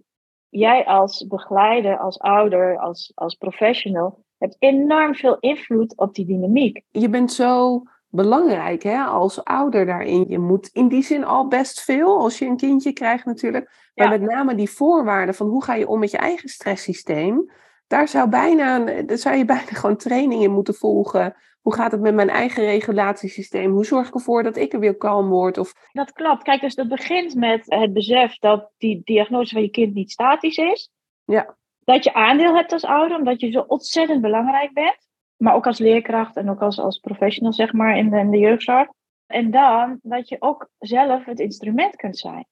[0.50, 6.82] jij als begeleider, als ouder, als, als professional, hebt enorm veel invloed op die dynamiek.
[6.92, 10.26] Je bent zo belangrijk hè, als ouder daarin.
[10.28, 13.92] Je moet in die zin al best veel als je een kindje krijgt natuurlijk.
[13.96, 17.52] Maar met name die voorwaarden van hoe ga je om met je eigen stresssysteem.
[17.92, 21.36] Daar zou, bijna, daar zou je bijna gewoon trainingen moeten volgen.
[21.62, 23.72] Hoe gaat het met mijn eigen regulatiesysteem?
[23.72, 25.58] Hoe zorg ik ervoor dat ik er weer kalm word?
[25.58, 25.74] Of...
[25.92, 26.44] Dat klopt.
[26.44, 30.58] Kijk, dus dat begint met het besef dat die diagnose van je kind niet statisch
[30.58, 30.90] is.
[31.26, 35.10] Ja dat je aandeel hebt als ouder, omdat je zo ontzettend belangrijk bent.
[35.38, 38.38] Maar ook als leerkracht en ook als, als professional, zeg maar, in de, in de
[38.38, 38.88] jeugdzorg.
[39.26, 42.46] En dan dat je ook zelf het instrument kunt zijn.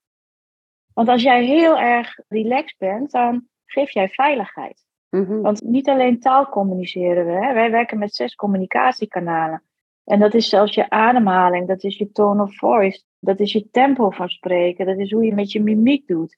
[0.94, 4.86] Want als jij heel erg relaxed bent, dan geef jij veiligheid.
[5.10, 5.42] Mhm.
[5.42, 7.32] Want niet alleen taal communiceren we.
[7.32, 7.54] Hè?
[7.54, 9.64] Wij werken met zes communicatiekanalen.
[10.04, 13.70] En dat is zelfs je ademhaling, dat is je tone of voice, dat is je
[13.70, 16.38] tempo van spreken, dat is hoe je met je mimiek doet.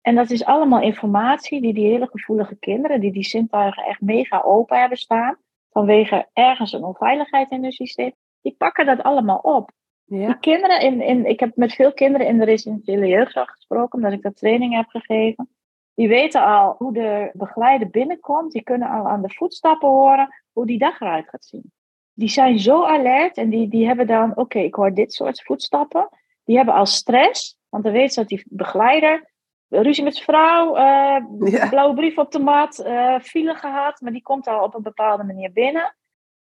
[0.00, 4.42] En dat is allemaal informatie die die hele gevoelige kinderen, die die zintuigen echt mega
[4.44, 5.36] open hebben staan,
[5.70, 9.70] vanwege ergens een onveiligheid in hun systeem, die pakken dat allemaal op.
[10.04, 10.32] Die Ja.
[10.32, 14.22] kinderen, in, in, ik heb met veel kinderen in de residentiële jeugdzorg gesproken, omdat ik
[14.22, 15.48] dat training heb gegeven.
[15.94, 18.52] Die weten al hoe de begeleider binnenkomt.
[18.52, 21.72] Die kunnen al aan de voetstappen horen hoe die dag eruit gaat zien.
[22.12, 26.08] Die zijn zo alert en die, die hebben dan, oké, ik hoor dit soort voetstappen.
[26.44, 29.30] Die hebben al stress, want dan weet ze dat die begeleider
[29.68, 31.68] ruzie met zijn vrouw, eh, Ja.
[31.68, 35.24] blauwe brief op de mat, eh file gehad, maar die komt al op een bepaalde
[35.24, 35.96] manier binnen.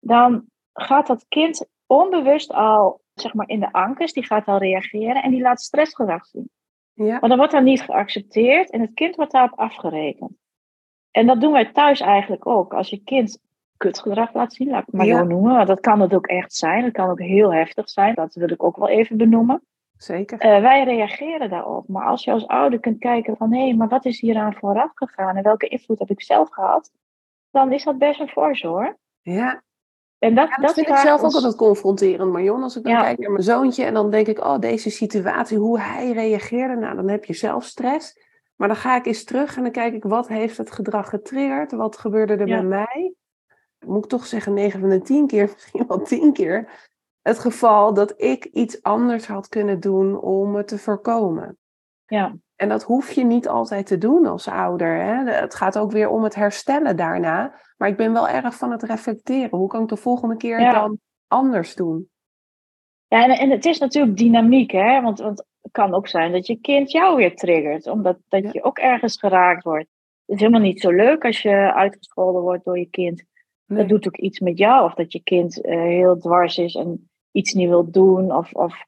[0.00, 5.22] Dan gaat dat kind onbewust al, zeg maar, in de ankers, die gaat al reageren
[5.22, 6.50] en die laat stressgedrag zien.
[7.04, 7.18] Ja.
[7.20, 10.32] Maar dan wordt dat niet geaccepteerd en het kind wordt daarop afgerekend.
[11.10, 12.74] En dat doen wij thuis eigenlijk ook.
[12.74, 13.38] Als je kind
[13.76, 15.18] kutgedrag laat zien, laat ik het maar Ja.
[15.18, 15.54] zo noemen.
[15.56, 16.82] Want dat kan het ook echt zijn.
[16.82, 18.14] Dat kan ook heel heftig zijn.
[18.14, 19.62] Dat wil ik ook wel even benoemen.
[19.96, 20.38] Zeker.
[20.38, 21.88] Eh, wij reageren daarop.
[21.88, 23.52] Maar als je als ouder kunt kijken van...
[23.54, 25.36] hé, maar wat is hieraan vooraf gegaan?
[25.36, 26.90] En welke invloed heb ik zelf gehad?
[27.50, 28.96] Dan is dat best een force hoor.
[29.22, 29.62] Ja.
[30.22, 32.62] En dat, Ja, dat vind ik zelf ook altijd confronterend, Marion.
[32.62, 33.02] Als ik dan Ja.
[33.02, 36.96] kijk naar mijn zoontje en dan denk ik, oh, deze situatie, hoe hij reageerde, nou,
[36.96, 38.20] dan heb je zelf stress.
[38.56, 41.72] Maar dan ga ik eens terug en dan kijk ik, wat heeft het gedrag getriggerd?
[41.72, 42.56] Wat gebeurde er Ja.
[42.58, 43.14] bij mij?
[43.86, 46.88] Moet ik toch zeggen, 9 van de 10 keer, misschien wel 10 keer,
[47.22, 51.58] het geval dat ik iets anders had kunnen doen om het te voorkomen.
[52.06, 54.96] Ja, En dat hoef je niet altijd te doen als ouder.
[54.96, 55.30] Hè?
[55.30, 57.54] Het gaat ook weer om het herstellen daarna.
[57.76, 59.58] Maar ik ben wel erg van het reflecteren.
[59.58, 60.72] Hoe kan ik de volgende keer Ja.
[60.72, 62.10] dan anders doen?
[63.06, 65.00] Ja, en, en het is natuurlijk dynamiek, hè?
[65.00, 68.50] Want, want het kan ook zijn dat je kind jou weer triggert, omdat dat Ja.
[68.52, 69.86] je ook ergens geraakt wordt.
[70.24, 73.24] Het is helemaal niet zo leuk als je uitgescholden wordt door je kind.
[73.66, 73.78] Nee.
[73.78, 77.10] Dat doet ook iets met jou, of dat je kind eh, heel dwars is en
[77.30, 78.32] iets niet wil doen.
[78.36, 78.84] Of, of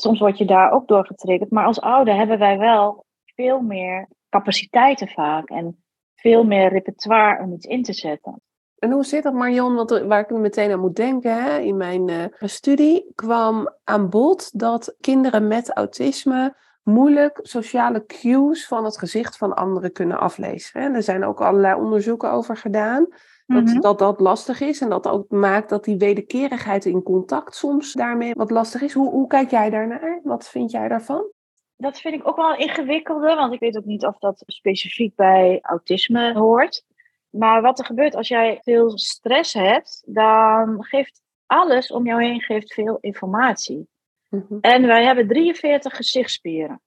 [0.00, 1.50] soms word je daar ook door getriggerd.
[1.50, 5.82] Maar als ouder hebben wij wel veel meer capaciteiten vaak en
[6.14, 8.40] veel meer repertoire om iets in te zetten.
[8.78, 9.74] En hoe zit dat, Marion?
[9.74, 11.58] Want er- waar ik meteen aan moet denken, hè?
[11.58, 18.84] in mijn eh, studie kwam aan bod dat kinderen met autisme moeilijk sociale cues van
[18.84, 20.80] het gezicht van anderen kunnen aflezen.
[20.80, 20.88] Hè?
[20.94, 23.06] Er zijn ook allerlei onderzoeken over gedaan.
[23.54, 23.80] Dat, Mhm.
[23.80, 28.34] dat dat lastig is en dat ook maakt dat die wederkerigheid in contact soms daarmee
[28.34, 28.92] wat lastig is.
[28.92, 30.20] Hoe, hoe kijk jij daarnaar?
[30.22, 31.32] Wat vind jij daarvan?
[31.76, 35.14] Dat vind ik ook wel een ingewikkelde, want ik weet ook niet of dat specifiek
[35.14, 36.84] bij autisme hoort.
[37.30, 42.40] Maar wat er gebeurt als jij veel stress hebt, dan geeft alles om jou heen
[42.40, 43.88] geeft veel informatie.
[44.28, 44.58] Mhm.
[44.60, 46.80] En wij hebben 43 gezichtsspieren.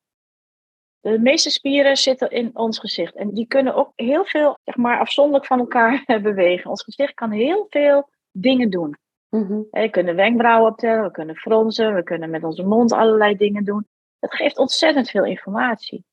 [1.01, 3.15] De meeste spieren zitten in ons gezicht.
[3.15, 6.69] En die kunnen ook heel veel, zeg maar, afzonderlijk van elkaar bewegen.
[6.69, 8.97] Ons gezicht kan heel veel dingen doen.
[9.29, 9.61] Mhm.
[9.71, 13.87] We kunnen wenkbrauwen optellen, we kunnen fronsen, we kunnen met onze mond allerlei dingen doen.
[14.19, 16.05] Het geeft ontzettend veel informatie.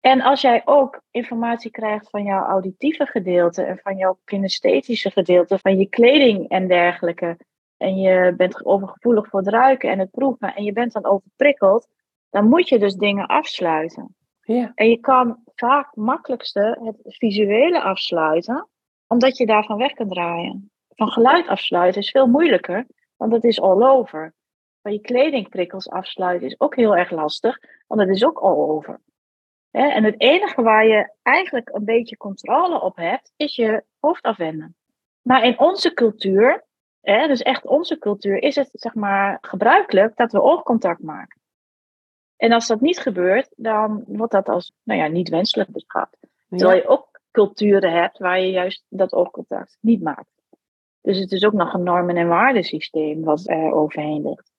[0.00, 5.58] En als jij ook informatie krijgt van jouw auditieve gedeelte en van jouw kinesthetische gedeelte,
[5.58, 7.36] van je kleding en dergelijke,
[7.76, 11.88] en je bent overgevoelig voor het ruiken en het proeven, en je bent dan overprikkeld,
[12.30, 14.16] dan moet je dus dingen afsluiten.
[14.42, 14.72] Ja.
[14.74, 18.68] En je kan vaak makkelijkste het visuele afsluiten,
[19.06, 20.70] omdat je daarvan weg kunt draaien.
[20.88, 22.86] Van geluid afsluiten is veel moeilijker,
[23.16, 24.34] want dat is all over.
[24.82, 29.00] Van je kledingprikkels afsluiten is ook heel erg lastig, want dat is ook all over.
[29.70, 34.76] En het enige waar je eigenlijk een beetje controle op hebt, is je hoofd afwenden.
[35.22, 36.64] Maar in onze cultuur,
[37.00, 41.40] dus echt onze cultuur, is het zeg maar gebruikelijk dat we oogcontact maken.
[42.38, 46.16] En als dat niet gebeurt, dan wordt dat als nou ja, niet wenselijk beschouwd.
[46.48, 50.30] Terwijl je ook culturen hebt waar je juist dat oogcontact niet maakt.
[51.00, 54.52] Dus het is ook nog een normen- en waardesysteem wat er overheen ligt.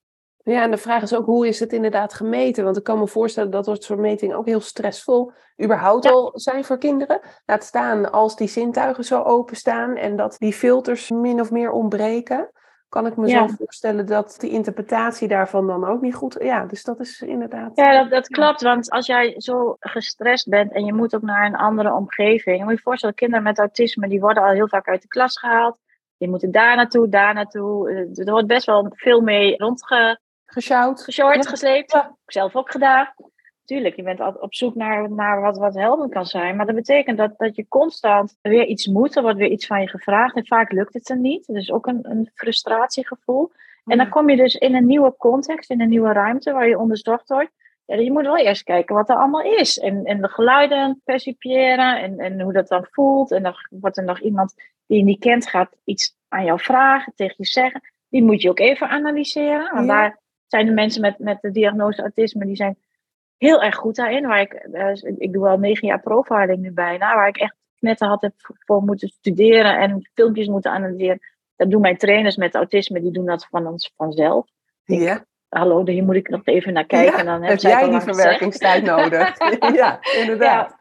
[0.44, 2.64] Ja, en de vraag is ook hoe is het inderdaad gemeten?
[2.64, 5.32] Want ik kan me voorstellen dat dat soort metingen ook heel stressvol
[5.64, 6.12] überhaupt Ja.
[6.12, 7.20] al zijn voor kinderen.
[7.46, 12.52] Laat staan als die zintuigen zo openstaan en dat die filters min of meer ontbreken.
[12.90, 13.48] Kan ik me Ja.
[13.48, 16.38] zo voorstellen dat die interpretatie daarvan dan ook niet goed...
[16.40, 17.72] Ja, dus dat is inderdaad...
[17.76, 18.62] Ja, dat, dat klopt.
[18.62, 22.56] Want als jij zo gestrest bent en je moet ook naar een andere omgeving.
[22.56, 25.08] Dan moet je je voorstellen, kinderen met autisme die worden al heel vaak uit de
[25.08, 25.80] klas gehaald.
[26.18, 27.90] Die moeten daar naartoe, daar naartoe.
[27.90, 31.04] Eh, Er wordt best wel veel mee rondge Gesjouwd.
[31.16, 31.42] Ja.
[31.42, 31.92] gesleept.
[31.92, 32.16] Ja.
[32.26, 33.14] Zelf ook gedaan.
[33.70, 36.56] Tuurlijk, je bent altijd op zoek naar, naar wat, wat helpend kan zijn.
[36.56, 39.16] Maar dat betekent dat, dat je constant weer iets moet.
[39.16, 40.36] Er wordt weer iets van je gevraagd.
[40.36, 41.48] En vaak lukt het er niet.
[41.48, 43.52] Dat is ook een, een frustratiegevoel.
[43.86, 46.80] En dan kom je dus in een nieuwe context, in een nieuwe ruimte waar je
[46.80, 47.52] onderzocht wordt.
[47.86, 49.80] Ja, je moet wel eerst kijken wat er allemaal is.
[49.80, 53.32] En, en de geluiden percipiëren en, en hoe dat dan voelt.
[53.32, 54.54] En dan wordt er nog iemand
[54.88, 57.82] die je niet kent, gaat iets aan jou vragen, tegen je zeggen.
[58.10, 59.74] Die moet je ook even analyseren.
[59.74, 62.78] Want daar zijn de mensen met, met de diagnose autisme, die zijn
[63.40, 64.28] heel erg goed daarin.
[64.28, 68.00] Waar ik, eh, ik doe al negen jaar profiling nu bijna, waar ik echt net
[68.00, 71.20] had heb voor moeten studeren en filmpjes moeten analyseren.
[71.56, 74.48] Dat doen mijn trainers met autisme, die doen dat van ons vanzelf.
[74.84, 75.26] Ja.
[75.50, 77.14] Hallo, hier moet ik nog even naar kijken.
[77.14, 79.38] Ja, en dan heb jij die verwerkingstijd nodig?
[79.80, 80.78] ja, inderdaad.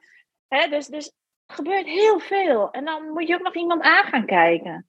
[0.48, 0.68] Ja.
[0.68, 1.06] dus, dus
[1.46, 2.70] er gebeurt heel veel.
[2.70, 4.88] En dan moet je ook nog iemand aan gaan kijken.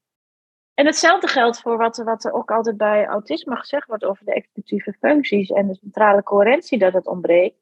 [0.73, 4.33] En hetzelfde geldt voor wat, wat er ook altijd bij autisme gezegd wordt over de
[4.33, 7.58] executieve functies en de centrale coherentie dat het ontbreekt.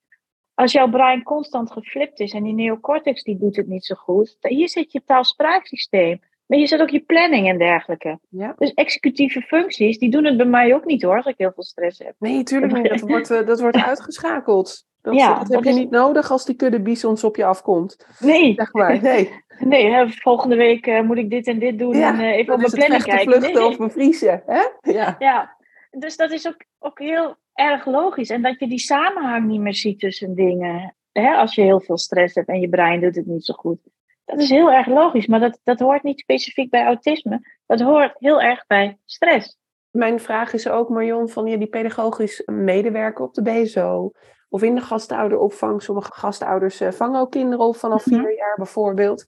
[0.57, 4.37] Als jouw brein constant geflipt is en die neocortex die doet het niet zo goed,
[4.39, 6.19] hier zit je taal-spraaksysteem.
[6.45, 8.19] Maar je zit ook je planning en dergelijke.
[8.29, 8.55] Ja.
[8.57, 11.63] Dus executieve functies, die doen het bij mij ook niet hoor, als ik heel veel
[11.63, 12.15] stress heb.
[12.19, 12.89] Nee, tuurlijk niet.
[12.89, 14.85] Dat wordt, eh, dat wordt uitgeschakeld.
[15.01, 18.07] Dat, ja, dat heb je niet nodig als die kudde bisons op je afkomt.
[18.19, 18.53] Nee.
[18.53, 19.31] Zeg maar, nee.
[19.59, 22.53] Nee, hè, volgende week uh, moet ik dit en dit doen ja, en uh, even
[22.53, 23.31] op mijn planning kijken.
[23.31, 24.43] vluchten nee, of bevriezen.
[24.45, 24.61] Hè?
[24.93, 25.15] Ja.
[25.19, 25.57] ja,
[25.91, 28.29] dus dat is ook, ook heel erg logisch.
[28.29, 30.95] En dat je die samenhang niet meer ziet tussen dingen.
[31.11, 33.79] Hè, als je heel veel stress hebt en je brein doet het niet zo goed.
[34.25, 37.39] Dat is heel erg logisch, maar dat, dat hoort niet specifiek bij autisme.
[37.65, 39.57] Dat hoort heel erg bij stress.
[39.89, 44.11] Mijn vraag is ook, Marion, van je die pedagogisch medewerker op de BSO
[44.49, 45.81] of in de gastouderopvang.
[45.81, 48.19] Sommige gastouders eh, vangen ook kinderen op vanaf Mhm.
[48.19, 49.25] vier jaar bijvoorbeeld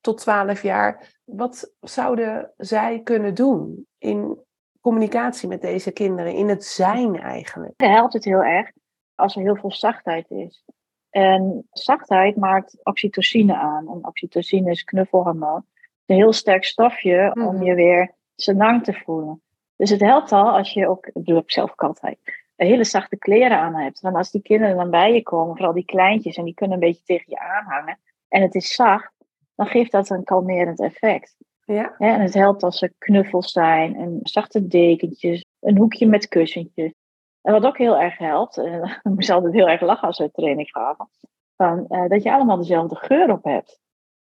[0.00, 1.20] tot twaalf jaar.
[1.24, 4.44] Wat zouden zij kunnen doen in
[4.90, 7.72] communicatie met deze kinderen, in het zijn eigenlijk?
[7.76, 8.70] Dan helpt het heel erg
[9.14, 10.64] als er heel veel zachtheid is.
[11.10, 13.88] En zachtheid maakt oxytocine aan.
[13.88, 15.64] En oxytocine is knuffelhormoon.
[16.06, 17.62] Een heel sterk stofje om Mhm.
[17.62, 19.42] je weer senang te voelen.
[19.76, 22.18] Dus het helpt al als je ook, dat doe ik zelf ook altijd,
[22.56, 24.00] hele zachte kleren aan hebt.
[24.00, 26.88] Want als die kinderen dan bij je komen, vooral die kleintjes, en die kunnen een
[26.88, 29.12] beetje tegen je aanhangen, en het is zacht,
[29.54, 31.36] dan geeft dat een kalmerend effect.
[31.66, 36.28] Ja, Hè, en het helpt als er knuffels zijn en zachte dekentjes, een hoekje met
[36.28, 36.92] kussentjes.
[37.42, 40.30] En wat ook heel erg helpt, en ik moest altijd heel erg lachen als we
[40.30, 41.08] training gaven,
[41.56, 43.78] van, eh, dat je allemaal dezelfde geur op hebt.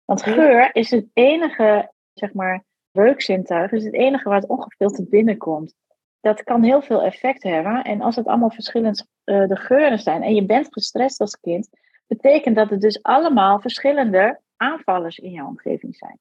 [0.05, 0.33] Want Ja.
[0.33, 5.75] geur is het enige, zeg maar, reukzintuig, is het enige waar het ongefilterd binnenkomt.
[6.21, 7.83] Dat kan heel veel effect hebben.
[7.85, 11.69] En als het allemaal verschillend eh, de geuren zijn en je bent gestrest als kind,
[12.07, 16.19] betekent dat het dus allemaal verschillende aanvallers in jouw omgeving zijn.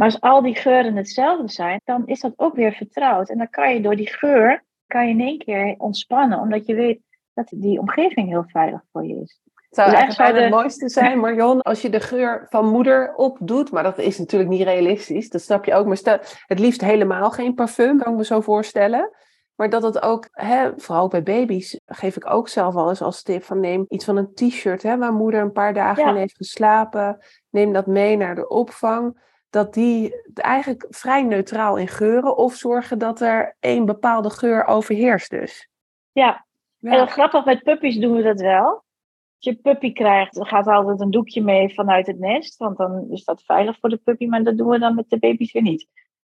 [0.00, 3.28] Maar als al die geuren hetzelfde zijn, dan is dat ook weer vertrouwd.
[3.28, 6.74] En dan kan je door die geur, kan je in één keer ontspannen, omdat je
[6.74, 7.00] weet
[7.34, 9.40] dat die omgeving heel veilig voor je is.
[9.54, 12.66] het zou Dus eigenlijk bijna de- het mooiste zijn, Marion, als je de geur van
[12.70, 13.70] moeder opdoet.
[13.70, 15.86] Maar dat is natuurlijk niet realistisch, dat snap je ook.
[15.86, 19.10] Maar stel, het liefst helemaal geen parfum, kan ik me zo voorstellen.
[19.54, 23.22] Maar dat het ook, hè, vooral bij baby's, geef ik ook zelf al eens als
[23.22, 26.10] tip van neem iets van een t-shirt, hè, waar moeder een paar dagen Ja.
[26.10, 27.18] in heeft geslapen.
[27.50, 29.28] Neem dat mee naar de opvang.
[29.50, 32.36] Dat die eigenlijk vrij neutraal in geuren.
[32.36, 35.68] Of zorgen dat er één bepaalde geur overheerst dus.
[36.12, 36.46] Ja,
[36.78, 36.92] Ja.
[37.00, 38.64] En grappig, met puppies doen we dat wel.
[38.66, 42.56] Als je puppy krijgt, dan gaat er altijd een doekje mee vanuit het nest.
[42.56, 45.18] Want dan is dat veilig voor de puppy, maar dat doen we dan met de
[45.18, 45.86] baby's weer niet.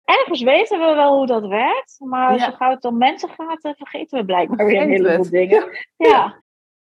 [0.03, 2.45] Ergens weten we wel hoe dat werkt, maar Ja.
[2.45, 5.65] zo gauw het om mensen gaat, vergeten we blijkbaar weer een heleboel dingen.
[5.97, 6.41] Ja.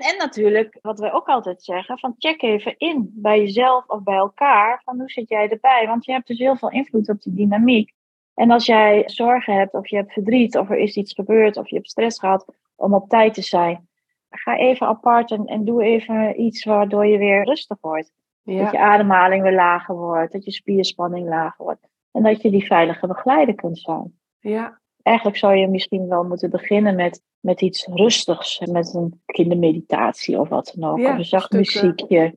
[0.01, 4.15] En natuurlijk, wat wij ook altijd zeggen, van check even in bij jezelf of bij
[4.15, 5.87] elkaar, van hoe zit jij erbij?
[5.87, 7.93] Want je hebt dus heel veel invloed op die dynamiek.
[8.33, 11.69] En als jij zorgen hebt, of je hebt verdriet, of er is iets gebeurd, of
[11.69, 13.87] je hebt stress gehad om op tijd te zijn,
[14.29, 18.11] ga even apart en, en doe even iets waardoor je weer rustig wordt.
[18.43, 21.87] Dat je ademhaling weer lager wordt, dat je spierspanning lager wordt.
[22.11, 24.19] En dat je die veilige begeleider kunt zijn.
[24.39, 24.80] ja.
[25.03, 28.59] Eigenlijk zou je misschien wel moeten beginnen met, met iets rustigs.
[28.59, 30.99] Met een kindermeditatie of wat dan ook.
[30.99, 32.33] Ja, of een zacht muziekje.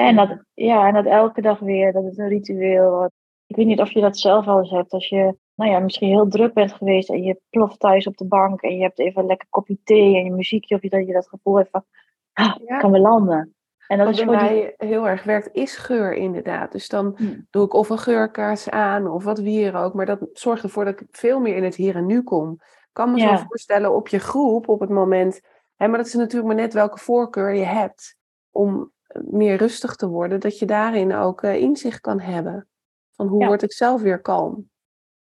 [0.00, 3.14] En dat, ja, en dat elke dag weer, dat het een ritueel wordt.
[3.46, 4.92] Ik weet niet of je dat zelf wel eens hebt.
[4.92, 8.26] Als je nou ja, misschien heel druk bent geweest en je ploft thuis op de
[8.26, 11.06] bank en je hebt even een lekker kopje thee en je muziekje, of je, dat
[11.06, 11.84] je dat gevoel hebt van,
[12.32, 12.78] ah, Ja.
[12.78, 13.54] kan weer landen.
[13.92, 14.60] En dat Wat is bij voor die...
[14.62, 16.72] mij heel erg werkt, is geur inderdaad.
[16.72, 17.40] Dus dan Hm.
[17.50, 19.94] doe ik of een geurkaars aan of wat wier ook.
[19.94, 22.52] Maar dat zorgt ervoor dat ik veel meer in het hier en nu kom.
[22.52, 23.36] Ik kan me Ja.
[23.36, 25.40] zo voorstellen op je groep op het moment.
[25.76, 28.16] Hè, maar dat is natuurlijk maar net welke voorkeur je hebt
[28.50, 30.40] om eh, meer rustig te worden.
[30.40, 32.68] Dat je daarin ook eh, inzicht kan hebben.
[33.16, 33.46] Van hoe Ja.
[33.46, 34.70] word ik zelf weer kalm.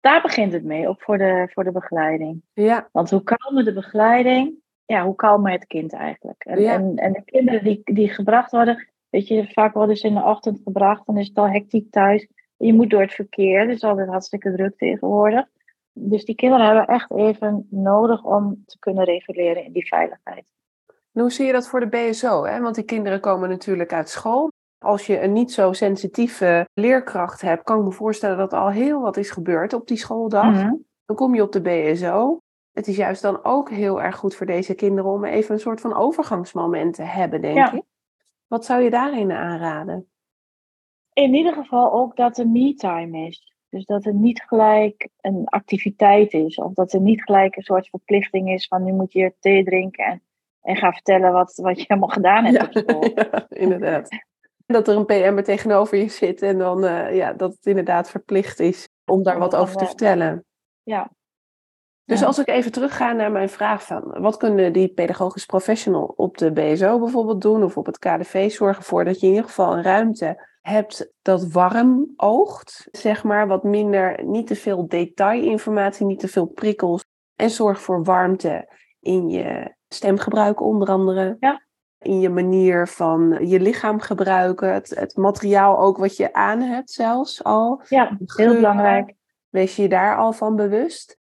[0.00, 2.42] Daar begint het mee, ook voor de, voor de begeleiding.
[2.52, 4.54] Ja, Want hoe kalmer de begeleiding,
[4.86, 6.44] ja, hoe kalmer het kind eigenlijk.
[6.44, 6.72] En, Ja.
[6.72, 10.22] en, en de kinderen die, die gebracht worden, weet je, vaak worden ze in de
[10.22, 12.28] ochtend gebracht, dan is het al hectiek thuis.
[12.56, 15.46] Je moet door het verkeer, is altijd hartstikke druk tegenwoordig.
[15.92, 20.44] Dus die kinderen hebben echt even nodig om te kunnen reguleren in die veiligheid.
[21.12, 22.44] hoe zie je dat voor de BSO?
[22.44, 22.60] Hè?
[22.60, 24.50] Want die kinderen komen natuurlijk uit school.
[24.78, 29.00] Als je een niet zo sensitieve leerkracht hebt, kan ik me voorstellen dat al heel
[29.00, 30.50] wat is gebeurd op die schooldag.
[30.54, 30.74] Mhm.
[31.04, 32.38] Dan kom je op de BSO.
[32.76, 35.80] Het is juist dan ook heel erg goed voor deze kinderen om even een soort
[35.80, 37.72] van overgangsmoment te hebben, denk Ja.
[37.72, 37.82] ik.
[38.46, 40.08] Wat zou je daarin aanraden?
[41.12, 43.54] In ieder geval ook dat er me-time is.
[43.68, 46.56] Dus dat er niet gelijk een activiteit is.
[46.56, 50.04] Of dat er niet gelijk een soort verplichting is van nu moet je thee drinken
[50.04, 50.22] en,
[50.62, 53.10] en ga vertellen wat, wat je helemaal gedaan hebt op school.
[53.14, 54.08] ja, inderdaad.
[54.66, 58.60] Dat er een PM'er tegenover je zit en dan eh, ja, dat het inderdaad verplicht
[58.60, 60.44] is om daar wat over te vertellen.
[60.82, 61.10] Ja.
[62.06, 62.26] Dus Ja.
[62.26, 66.52] als ik even terugga naar mijn vraag van wat kunnen die pedagogisch professional op de
[66.52, 69.82] BSO bijvoorbeeld doen of op het KDV zorgen voor dat je in ieder geval een
[69.82, 76.28] ruimte hebt dat warm oogt, zeg maar, wat minder, niet te veel detailinformatie, niet te
[76.28, 77.04] veel prikkels
[77.36, 81.36] en zorg voor warmte in je stemgebruik onder andere.
[81.40, 81.64] Ja.
[81.98, 86.90] In je manier van je lichaam gebruiken, het, het materiaal ook wat je aan hebt
[86.90, 87.82] zelfs al.
[87.88, 89.14] ja, heel belangrijk.
[89.48, 91.18] Wees je je daar al van bewust?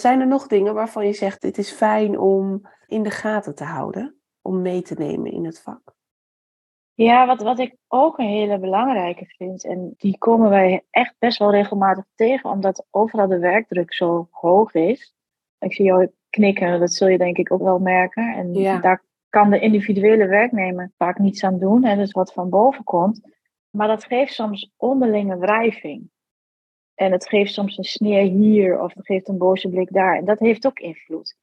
[0.00, 3.64] Zijn er nog dingen waarvan je zegt: dit is fijn om in de gaten te
[3.64, 5.96] houden, om mee te nemen in het vak?
[6.94, 11.38] Ja, wat, wat ik ook een hele belangrijke vind, en die komen wij echt best
[11.38, 15.14] wel regelmatig tegen, omdat overal de werkdruk zo hoog is.
[15.58, 18.34] Ik zie jou knikken, dat zul je denk ik ook wel merken.
[18.34, 18.78] En Ja.
[18.80, 23.20] daar kan de individuele werknemer vaak niets aan doen, hè, dus wat van boven komt.
[23.70, 26.10] Maar dat geeft soms onderlinge wrijving.
[26.98, 30.16] En het geeft soms een sneer hier of het geeft een boze blik daar.
[30.16, 31.36] En dat heeft ook invloed.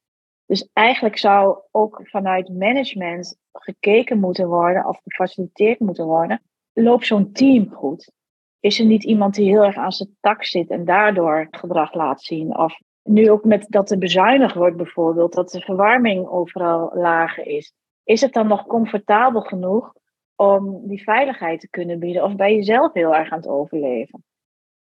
[0.45, 6.41] Dus eigenlijk zou ook vanuit management gekeken moeten worden of gefaciliteerd moeten worden.
[6.73, 8.11] Loopt zo'n team goed?
[8.59, 12.21] Is er niet iemand die heel erg aan zijn tak zit en daardoor gedrag laat
[12.21, 12.57] zien?
[12.57, 17.73] Of nu ook met dat er bezuinigd wordt bijvoorbeeld, dat de verwarming overal lager is.
[18.03, 19.93] Is het dan nog comfortabel genoeg
[20.35, 22.23] om die veiligheid te kunnen bieden?
[22.23, 24.23] Of ben je zelf heel erg aan het overleven?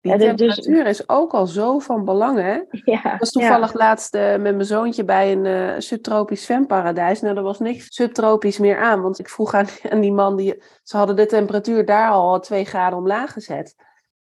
[0.02, 2.62] Die Ja, dus- temperatuur is ook al zo van belang, hè?
[2.70, 3.39] Ja, Ik was ja.
[3.39, 7.22] toevallig laatst eh, met mijn zoontje bij een eh, subtropisch zwemparadijs.
[7.22, 9.02] Nou, er was niks subtropisch meer aan.
[9.02, 12.66] Want ik vroeg aan, aan die man, die, ze hadden de temperatuur daar al twee
[12.66, 13.76] graden omlaag gezet.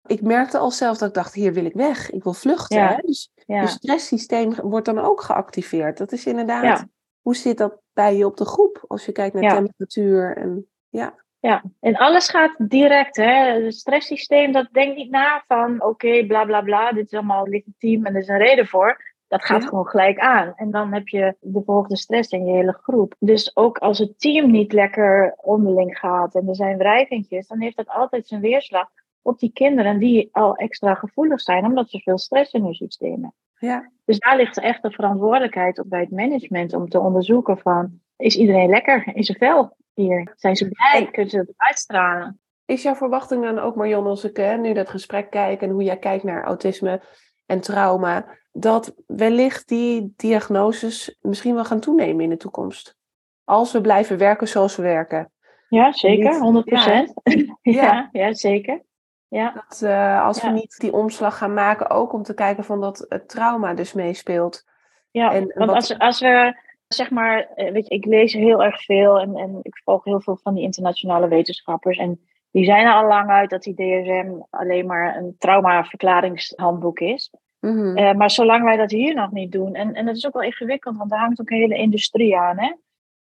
[0.06, 2.10] Ik merkte al zelf dat ik dacht, hier wil ik weg.
[2.10, 2.78] Ik wil vluchten.
[2.78, 2.88] Ja.
[2.88, 2.98] Hè?
[3.06, 3.62] Dus ja.
[3.62, 5.98] je stresssysteem wordt dan ook geactiveerd.
[5.98, 6.86] Dat is inderdaad,
[7.22, 8.84] hoe zit dat bij je op de groep?
[8.88, 11.16] Als je kijkt naar temperatuur en ja.
[11.42, 13.16] Ja, en alles gaat direct.
[13.16, 13.64] Hè?
[13.64, 18.06] Het stresssysteem dat denkt niet na van oké, bla bla bla, dit is allemaal legitiem
[18.06, 19.10] en er is een reden voor.
[19.28, 19.68] Dat gaat Ja.
[19.68, 20.54] gewoon gelijk aan.
[20.56, 23.16] En dan heb je de verhoogde stress in je hele groep.
[23.20, 27.78] Dus ook als het team niet lekker onderling gaat en er zijn wrijvingjes, dan heeft
[27.78, 28.90] dat altijd zijn weerslag
[29.22, 33.12] op die kinderen die al extra gevoelig zijn, omdat ze veel stress in hun systeem
[33.12, 33.34] hebben.
[33.60, 33.92] Ja.
[34.06, 38.36] Dus daar ligt echt de verantwoordelijkheid op bij het management om te onderzoeken van, is
[38.38, 40.34] iedereen lekker in zijn vel hier?
[40.36, 41.06] Zijn ze blij?
[41.06, 42.40] En- Kunnen ze het uitstralen?
[42.66, 45.84] Is jouw verwachting dan ook, Marion, als ik hè, nu dat gesprek kijk en hoe
[45.84, 47.02] jij kijkt naar autisme
[47.46, 52.96] en trauma, dat wellicht die diagnoses misschien wel gaan toenemen in de toekomst?
[53.44, 55.32] Als we blijven werken zoals we werken.
[55.70, 57.14] Ja, zeker, Niet- 100 procent.
[57.24, 57.44] Ja,
[57.84, 58.10] Ja.
[58.12, 58.82] ja, zeker.
[59.28, 60.48] Ja, Dat, eh, als Ja.
[60.48, 63.94] we niet die omslag gaan maken, ook om te kijken van dat het trauma dus
[63.94, 64.64] meespeelt.
[65.12, 65.34] ja.
[65.34, 66.56] En want wat- als, als we,
[66.94, 70.22] zeg maar, eh, weet je, ik lees heel erg veel en, en ik volg heel
[70.22, 71.98] veel van die internationale wetenschappers.
[71.98, 72.20] En
[72.52, 77.32] die zijn er al lang uit dat die DSM alleen maar een traumaverklaringshandboek is.
[77.60, 77.98] Mhm.
[77.98, 80.44] Eh, maar zolang wij dat hier nog niet doen, en, en dat is ook wel
[80.44, 82.74] ingewikkeld, want daar hangt ook een hele industrie aan, hè?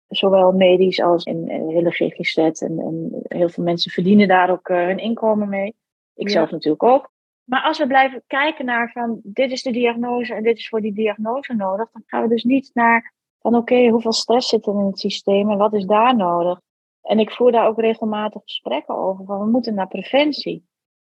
[0.08, 2.36] Zowel medisch als in, hele GGZ.
[2.36, 5.74] En, en heel veel mensen verdienen daar ook eh, hun inkomen mee.
[6.14, 6.32] Ik Ja.
[6.32, 7.10] zelf natuurlijk ook.
[7.44, 10.80] Maar als we blijven kijken naar van dit is de diagnose en dit is voor
[10.80, 14.74] die diagnose nodig, dan gaan we dus niet naar van oké, hoeveel stress zit er
[14.74, 16.60] in het systeem en wat is daar nodig.
[17.02, 20.64] En ik voer daar ook regelmatig gesprekken over, van we moeten naar preventie.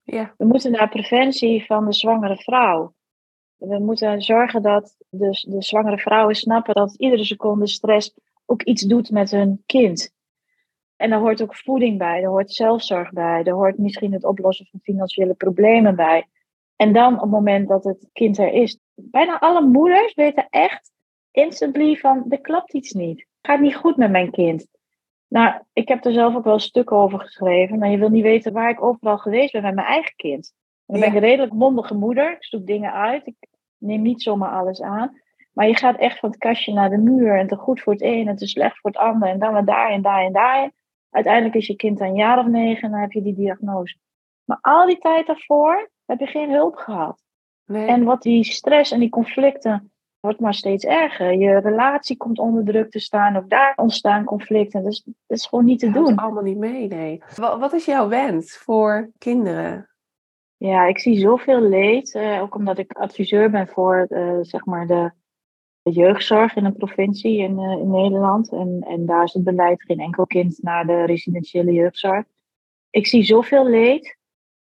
[0.03, 0.35] Ja.
[0.37, 2.95] We moeten naar preventie van de zwangere vrouw.
[3.57, 8.15] We moeten zorgen dat de, de zwangere vrouwen snappen dat iedere seconde stress
[8.47, 10.15] ook iets doet met hun kind.
[10.97, 14.67] En daar hoort ook voeding bij, er hoort zelfzorg bij, er hoort misschien het oplossen
[14.67, 16.29] van financiële problemen bij.
[16.77, 20.93] En dan op het moment dat het kind er is, bijna alle moeders weten echt
[21.37, 23.19] instantly van er klopt iets niet.
[23.19, 24.67] Het gaat niet goed met mijn kind.
[25.29, 28.53] Nou, ik heb er zelf ook wel stukken over geschreven, maar je wil niet weten
[28.53, 30.55] waar ik overal geweest ben met mijn eigen kind.
[30.87, 32.33] En dan ben ik een redelijk mondige moeder.
[32.33, 33.27] Ik zoek dingen uit.
[33.27, 33.35] Ik
[33.79, 35.21] neem niet zomaar alles aan.
[35.53, 37.39] Maar je gaat echt van het kastje naar de muur.
[37.39, 39.29] En te goed voor het een en te slecht voor het ander.
[39.29, 40.73] En dan weer daar en daar en daar.
[41.11, 43.97] Uiteindelijk is je kind een jaar of negen en dan heb je die diagnose.
[44.45, 47.23] Maar al die tijd daarvoor heb je geen hulp gehad.
[47.65, 47.87] Nee.
[47.87, 51.33] En wat die stress en die conflicten wordt maar steeds erger.
[51.39, 53.37] Je relatie komt onder druk te staan.
[53.37, 54.83] Ook daar ontstaan conflicten.
[54.85, 56.17] Dus dat is gewoon niet te Dat doen.
[56.17, 57.23] allemaal niet mee, nee.
[57.37, 59.91] Wa- Wat is jouw wens voor kinderen?
[60.57, 62.15] Ja, ik zie zoveel leed.
[62.15, 65.11] eh, ook omdat ik adviseur ben voor eh, zeg maar de,
[65.83, 68.53] de jeugdzorg in een provincie in, eh, in Nederland.
[68.53, 72.25] En, en daar is het beleid geen enkel kind naar de residentiële jeugdzorg.
[72.91, 74.16] Ik zie zoveel leed.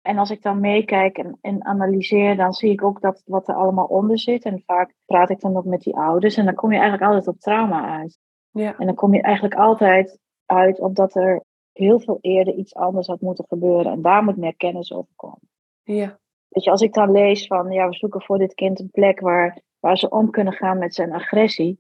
[0.04, 3.56] En als ik dan meekijk en, en analyseer, dan zie ik ook dat wat er
[3.56, 4.44] allemaal onder zit.
[4.44, 6.38] En vaak praat ik dan ook met die ouders.
[6.38, 8.20] En dan kom je eigenlijk altijd op trauma uit.
[8.52, 8.78] Ja.
[8.78, 13.08] En dan kom je eigenlijk altijd uit op dat er heel veel eerder iets anders
[13.08, 13.92] had moeten gebeuren.
[13.92, 15.50] En daar moet meer kennis over komen.
[15.84, 16.20] Ja.
[16.48, 19.20] Weet je, als ik dan lees van, ja, we zoeken voor dit kind een plek
[19.20, 21.80] waar, waar ze om kunnen gaan met zijn agressie.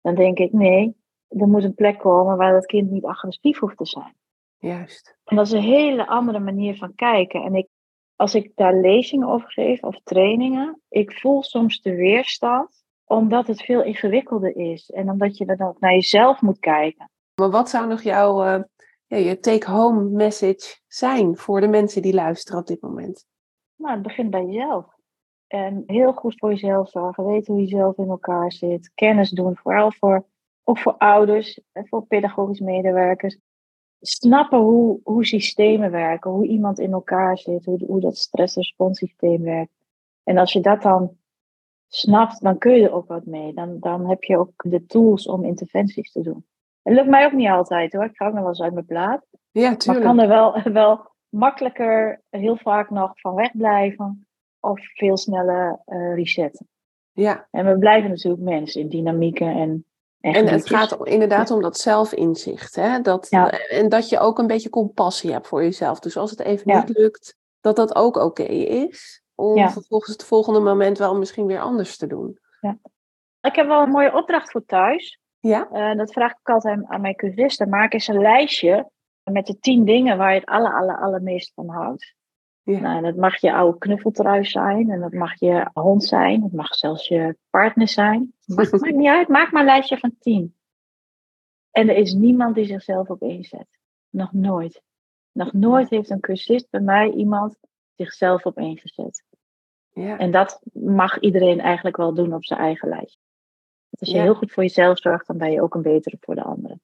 [0.00, 0.96] Dan denk ik, nee,
[1.28, 4.14] er moet een plek komen waar dat kind niet agressief hoeft te zijn.
[4.58, 5.18] Juist.
[5.24, 7.42] En dat is een hele andere manier van kijken.
[7.42, 7.68] En ik,
[8.16, 13.62] als ik daar lezingen over geef of trainingen, ik voel soms de weerstand, omdat het
[13.62, 14.90] veel ingewikkelder is.
[14.90, 17.10] En omdat je er dan ook naar jezelf moet kijken.
[17.34, 18.62] Maar wat zou nog jouw eh,
[19.06, 23.26] ja, je take-home message zijn voor de mensen die luisteren op dit moment?
[23.76, 24.94] Nou, het begint bij jezelf.
[25.46, 29.56] En heel goed voor jezelf zorgen, weten hoe je zelf in elkaar zit, kennis doen,
[29.56, 30.26] vooral voor,
[30.64, 33.38] ook voor ouders en voor pedagogisch medewerkers.
[34.06, 39.72] Snappen hoe, hoe systemen werken, hoe iemand in elkaar zit, hoe, hoe dat stressresponssysteem werkt.
[40.22, 41.16] En als je dat dan
[41.88, 43.54] snapt, dan kun je er ook wat mee.
[43.54, 46.46] Dan, dan heb je ook de tools om interventies te doen.
[46.82, 48.86] Het lukt mij ook niet altijd hoor, ik ga ook nog wel eens uit mijn
[48.86, 49.26] plaat.
[49.50, 50.04] Ja, Maar ik tuurlijk.
[50.04, 54.26] kan er wel, wel makkelijker heel vaak nog van wegblijven
[54.60, 56.68] of veel sneller eh, resetten.
[57.12, 57.48] Ja.
[57.50, 59.86] En we blijven natuurlijk mensen in dynamieken en,
[60.34, 62.74] en, En het gaat inderdaad om dat zelfinzicht.
[62.74, 63.00] Hè?
[63.00, 63.50] Dat, Ja.
[63.50, 65.98] En dat je ook een beetje compassie hebt voor jezelf.
[65.98, 66.78] Dus als het even Ja.
[66.78, 69.22] niet lukt, dat dat ook oké is.
[69.34, 69.70] Om Ja.
[69.70, 72.38] vervolgens het volgende moment wel misschien weer anders te doen.
[73.40, 75.20] Ik heb wel een mooie opdracht voor thuis.
[75.38, 75.68] Ja?
[75.70, 77.68] Eh, dat vraag ik altijd aan, mijn cursisten.
[77.68, 78.90] Maak eens een lijstje
[79.22, 82.14] met de tien dingen waar je het aller, aller, allermeest van houdt.
[82.72, 82.80] Ja.
[82.80, 84.90] Nou, dat mag je oude knuffeltrui zijn.
[84.90, 86.40] En dat mag je hond zijn.
[86.40, 88.32] Dat mag zelfs je partner zijn.
[88.46, 89.28] Maakt, maakt niet uit.
[89.28, 90.54] Maak maar een lijstje van tien.
[91.70, 93.66] En er is niemand die zichzelf op één zet.
[94.10, 94.82] Nog nooit.
[95.32, 97.56] Nog nooit heeft een cursist bij mij iemand
[97.94, 99.24] zichzelf op één gezet.
[99.92, 100.18] Ja.
[100.18, 103.20] En dat mag iedereen eigenlijk wel doen op zijn eigen lijstje.
[103.88, 104.22] Want als je Ja.
[104.22, 106.80] heel goed voor jezelf zorgt, dan ben je ook een betere voor de anderen.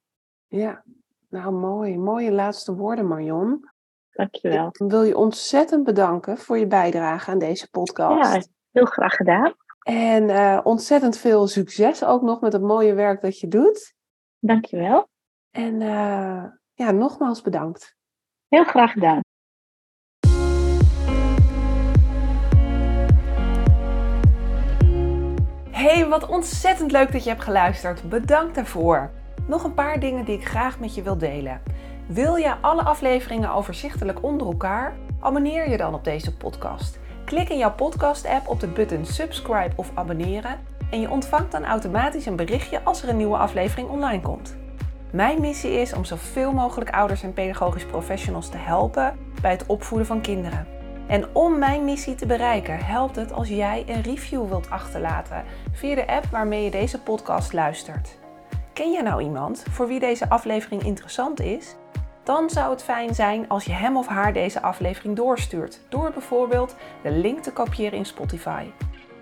[0.49, 0.85] ja.
[1.29, 1.99] Nou, mooi.
[1.99, 3.71] Mooie laatste woorden, Marion.
[4.13, 4.67] Dankjewel.
[4.67, 8.35] Ik wil je ontzettend bedanken voor je bijdrage aan deze podcast.
[8.35, 9.55] Ja, heel graag gedaan.
[9.83, 13.95] En eh, ontzettend veel succes ook nog met het mooie werk dat je doet.
[14.39, 15.09] Dankjewel.
[15.51, 17.97] En eh, ja, nogmaals bedankt.
[18.49, 19.21] Heel graag gedaan.
[25.71, 28.09] Hey, wat ontzettend leuk dat je hebt geluisterd.
[28.09, 29.11] Bedankt daarvoor.
[29.47, 31.63] Nog een paar dingen die ik graag met je wil delen.
[32.07, 34.97] Wil je alle afleveringen overzichtelijk onder elkaar?
[35.21, 36.99] Abonneer je dan op deze podcast.
[37.25, 40.59] Klik in jouw podcast-app op de button subscribe of abonneren
[40.91, 44.57] en je ontvangt dan automatisch een berichtje als er een nieuwe aflevering online komt.
[45.13, 50.07] Mijn missie is om zoveel mogelijk ouders en pedagogisch professionals te helpen bij het opvoeden
[50.07, 50.67] van kinderen.
[51.07, 55.95] En om mijn missie te bereiken, helpt het als jij een review wilt achterlaten via
[55.95, 58.19] de app waarmee je deze podcast luistert.
[58.73, 61.77] Ken je nou iemand voor wie deze aflevering interessant is?
[62.25, 66.75] Dan zou het fijn zijn als je hem of haar deze aflevering doorstuurt, door bijvoorbeeld
[67.03, 68.65] de link te kopiëren in Spotify.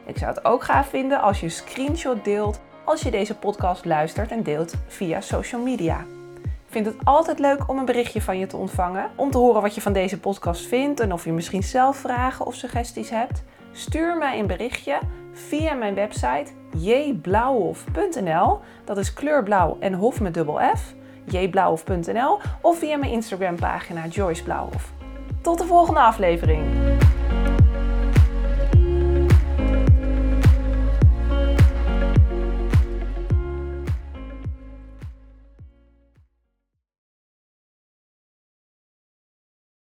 [0.06, 3.84] Ik zou het ook gaaf vinden als je een screenshot deelt als je deze podcast
[3.84, 6.00] luistert en deelt via social media.
[6.42, 9.10] Ik vind het altijd leuk om een berichtje van je te ontvangen.
[9.14, 12.46] Om te horen wat je van deze podcast vindt en of je misschien zelf vragen
[12.46, 13.42] of suggesties hebt.
[13.72, 14.98] Stuur mij een berichtje
[15.32, 18.58] via mijn website jblauwhof.nl.
[18.84, 20.94] Dat is kleurblauw en hof met dubbel F.
[21.24, 24.92] jblauwhof.nl of via mijn Instagram pagina Joyce Blauwhof.
[25.42, 26.64] Tot de volgende aflevering.